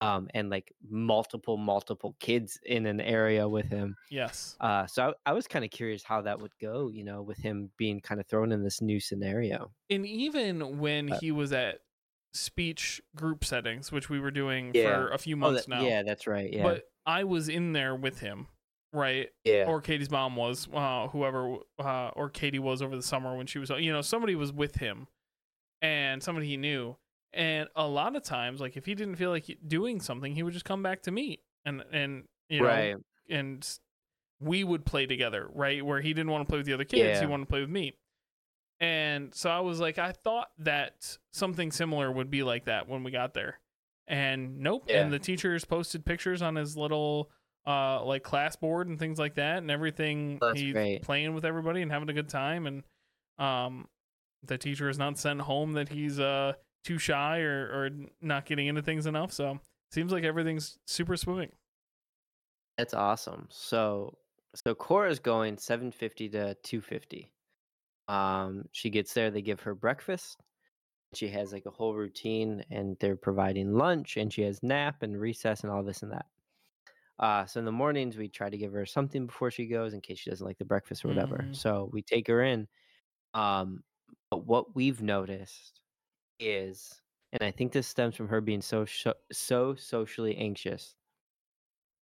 [0.00, 4.56] Um, and like multiple multiple kids in an area with him Yes.
[4.60, 7.38] uh, so I, I was kind of curious how that would go, you know, with
[7.38, 9.72] him being kind of thrown in this new scenario.
[9.90, 11.80] And even when Uh, he was at
[12.32, 14.84] speech group settings, which we were doing Yeah.
[14.84, 16.52] for a few Oh, months that- now, yeah, that's right.
[16.52, 18.46] Yeah, but I was in there with him,
[18.92, 19.30] right?
[19.44, 23.46] yeah, or Katie's mom was, uh, whoever, uh, or Katie was over the summer when
[23.48, 25.08] she was, you know, somebody was with him,
[25.82, 26.96] and somebody he knew,
[27.32, 30.52] and a lot of times, like if he didn't feel like doing something, he would
[30.52, 32.96] just come back to me, and and you know, right.
[33.28, 33.78] and
[34.40, 35.84] we would play together, right?
[35.84, 37.70] Where he didn't want to play with the other kids, he wanted to play with
[37.70, 37.94] me.
[38.80, 43.02] And so I was like, I thought that something similar would be like that when
[43.02, 43.58] we got there.
[44.06, 44.84] And nope.
[44.88, 45.02] Yeah.
[45.02, 47.30] And the teachers posted pictures on his little
[47.66, 51.02] uh like class board and things like that and everything That's he's great.
[51.02, 52.82] playing with everybody and having a good time and
[53.38, 53.88] um
[54.46, 56.54] the teacher has not sent home that he's uh
[56.84, 59.32] too shy or or not getting into things enough.
[59.32, 59.60] So
[59.92, 61.52] seems like everything's super swimming.
[62.76, 63.48] That's awesome.
[63.50, 64.18] So,
[64.54, 67.32] so Cora's going 750 to 250.
[68.08, 70.40] Um, she gets there, they give her breakfast.
[71.14, 75.20] She has like a whole routine, and they're providing lunch, and she has nap and
[75.20, 76.26] recess and all this and that.
[77.18, 80.00] Uh, so in the mornings, we try to give her something before she goes in
[80.00, 81.48] case she doesn't like the breakfast or whatever.
[81.48, 81.54] Mhm.
[81.54, 82.68] So we take her in.
[83.34, 83.84] Um,
[84.30, 85.80] but what we've noticed
[86.40, 87.00] is,
[87.32, 90.96] and I think this stems from her being so so, so socially anxious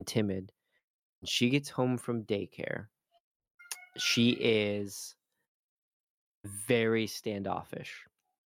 [0.01, 0.53] and timid.
[1.25, 2.87] She gets home from daycare,
[3.97, 5.15] she is
[6.45, 8.05] very standoffish.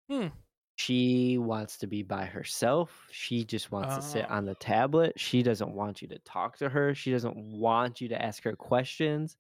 [0.09, 0.29] Hmm.
[0.77, 3.07] She wants to be by herself.
[3.13, 4.35] She just wants to sit Oh.
[4.35, 5.21] on the tablet.
[5.21, 6.95] She doesn't want you to talk to her.
[6.95, 9.37] She doesn't want you to ask her questions.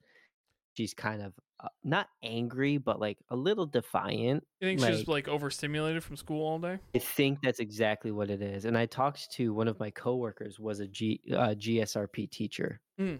[0.76, 1.32] She's kind of
[1.62, 4.46] uh, not angry, but like a little defiant.
[4.60, 6.78] You think like, she's like overstimulated from school all day?
[6.94, 8.64] I think that's exactly what it is.
[8.64, 12.80] And I talked to one of my coworkers was a G, uh, GSRP teacher.
[13.00, 13.18] Mm.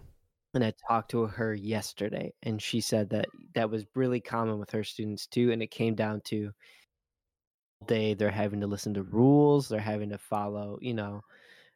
[0.53, 4.71] And I talked to her yesterday and she said that that was really common with
[4.71, 6.51] her students too and it came down to
[7.87, 11.21] they they're having to listen to rules, they're having to follow, you know,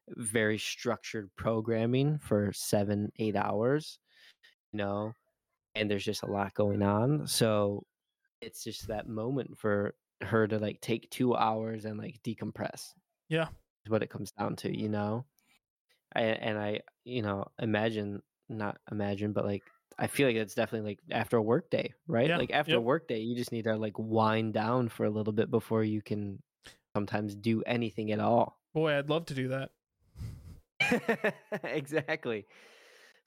[0.10, 3.98] very structured programming for 7 8 hours,
[4.74, 5.14] you know,
[5.76, 7.28] and there's just a lot going on.
[7.28, 7.86] So
[8.42, 12.94] it's just that moment for her to like take 2 hours and like decompress.
[13.30, 13.48] Yeah.
[13.86, 15.26] Is what it comes down to, you know?
[16.16, 19.64] I, and I, you know, imagine not imagine, but like
[19.98, 22.28] I feel like it's definitely like after a work day, right?
[22.30, 25.10] Yeah, Like after a work day, you just need to like wind down for a
[25.10, 26.42] little bit before you can
[26.96, 28.60] sometimes do anything at all.
[28.74, 29.72] Boy, I'd love to do that.
[31.64, 32.46] exactly.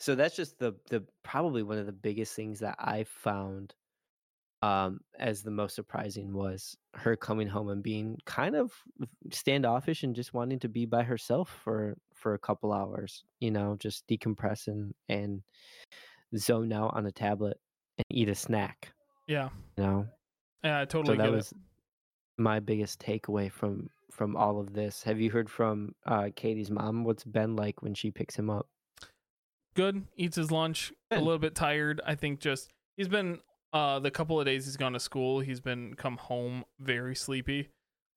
[0.01, 3.74] So that's just the the probably one of the biggest things that I found
[4.62, 8.72] um as the most surprising was her coming home and being kind of
[9.32, 13.76] standoffish and just wanting to be by herself for for a couple hours, you know,
[13.76, 15.42] just decompressing and
[16.36, 17.59] zone out on a tablet
[17.99, 18.94] and eat a snack,
[19.26, 19.51] Yeah.
[19.76, 20.09] you know.
[20.62, 21.53] Yeah, I totally So that was
[22.38, 25.03] my biggest takeaway from from all of this.
[25.05, 28.68] Have you heard from uh Katie's mom what's been like when she picks him up?
[29.79, 30.05] Good.
[30.16, 30.93] Eats his lunch.
[31.12, 32.01] A little bit tired.
[32.05, 33.39] I think just he's been
[33.72, 37.68] uh the couple of days he's gone to school, he's been come home very sleepy.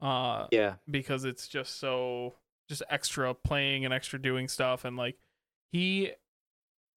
[0.01, 0.75] Uh Yeah.
[0.89, 2.33] because it's just so
[2.67, 5.17] just extra playing and extra doing stuff and like
[5.71, 6.11] he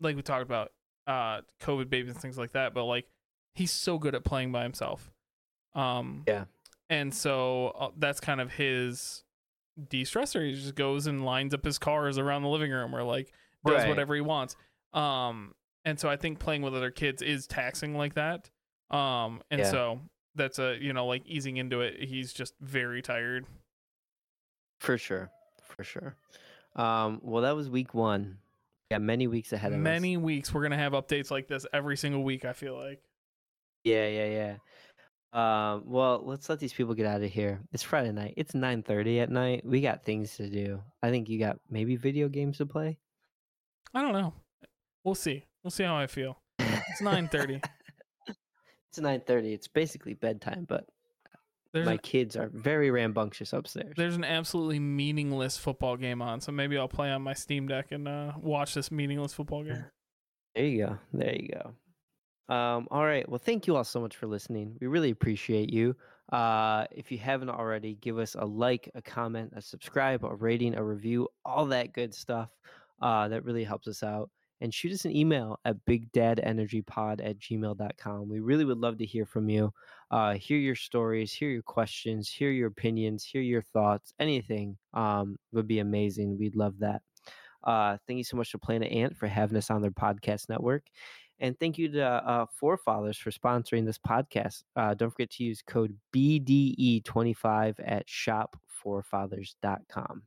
[0.01, 0.73] like we talked about
[1.07, 3.07] uh covid babies and things like that but like
[3.55, 5.13] he's so good at playing by himself
[5.75, 6.45] um Yeah.
[6.89, 9.25] and so uh, that's kind of his
[9.89, 13.33] de-stressor he just goes and lines up his cars around the living room or like
[13.65, 13.89] does Right.
[13.89, 14.57] whatever he wants
[14.93, 15.55] um
[15.85, 18.51] and so i think playing with other kids is taxing like that
[18.91, 19.71] um and Yeah.
[19.71, 20.01] so
[20.35, 23.47] that's a you know like easing into it he's just very tired
[24.81, 25.31] For sure.
[25.63, 26.17] For sure.
[26.77, 28.39] Um, well, that was week one.
[28.91, 29.83] Yeah, many weeks ahead of us.
[29.83, 33.01] many weeks we're gonna have updates like this every single week i feel like
[33.85, 34.57] Yeah, yeah, yeah.
[35.33, 37.61] Um, well, let's let these people get out of here.
[37.73, 38.35] It's Friday night.
[38.37, 39.65] It's 9:30 at night.
[39.67, 40.81] We got things to do.
[41.03, 42.99] I think you got maybe video games to play.
[43.95, 44.33] I don't know
[45.05, 47.63] we'll see we'll see how i feel it's 9:30
[48.97, 49.53] It's 9:30.
[49.53, 50.87] It's basically bedtime, but
[51.73, 53.93] there's my an, kids are very rambunctious upstairs.
[53.97, 57.91] there's an absolutely meaningless football game on so maybe i'll play on my steam deck
[57.91, 59.85] and uh watch this meaningless football game
[60.55, 60.99] There you go.
[61.13, 62.55] There you go.
[62.55, 63.29] Um, all right.
[63.29, 64.77] Well, thank you all so much for listening.
[64.81, 65.97] We really appreciate you.
[66.33, 70.77] Uh, if you haven't already, give us a like, a comment, a subscribe, a rating,
[70.77, 72.51] a review, all that good stuff.
[73.01, 74.31] Uh, that really helps us out.
[74.61, 78.29] And shoot us an email at bigdadenergypod at gmail.com.
[78.29, 79.73] We really would love to hear from you.
[80.11, 85.37] Uh, hear your stories, hear your questions, hear your opinions, hear your thoughts, anything um,
[85.53, 86.39] would be amazing.
[86.39, 87.03] We'd love that.
[87.65, 90.85] Uh, thank you so much to Planet Ant for having us on their podcast network.
[91.41, 94.63] And thank you to uh, Forefathers for sponsoring this podcast.
[94.77, 100.23] Uh, don't forget to use code BDE25 at shopforefathers.com.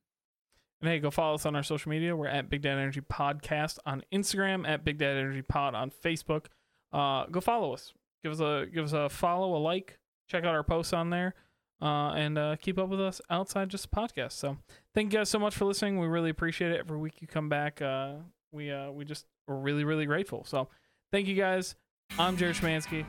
[0.82, 2.16] And hey, go follow us on our social media.
[2.16, 6.46] We're at Big Dad Energy Podcast on Instagram, at Big Dad Energy Pod on Facebook.
[6.94, 7.94] Uh, go follow us.
[8.24, 9.98] Give us a give us a follow, a like.
[10.28, 11.34] Check out our posts on there,
[11.82, 14.34] uh, and uh, keep up with us outside just a podcast.
[14.34, 14.58] So
[14.94, 16.00] thank you guys so much for listening.
[16.00, 16.80] We really appreciate it.
[16.80, 18.14] Every week you come back, uh,
[18.52, 20.44] we uh, we just we're really really grateful.
[20.46, 20.68] So
[21.12, 21.76] thank you guys.
[22.20, 23.06] I'm Jared Schmansky.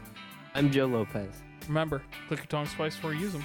[0.54, 1.34] I'm Joe Lopez.
[1.66, 3.44] Remember, click your tongues twice before you use them.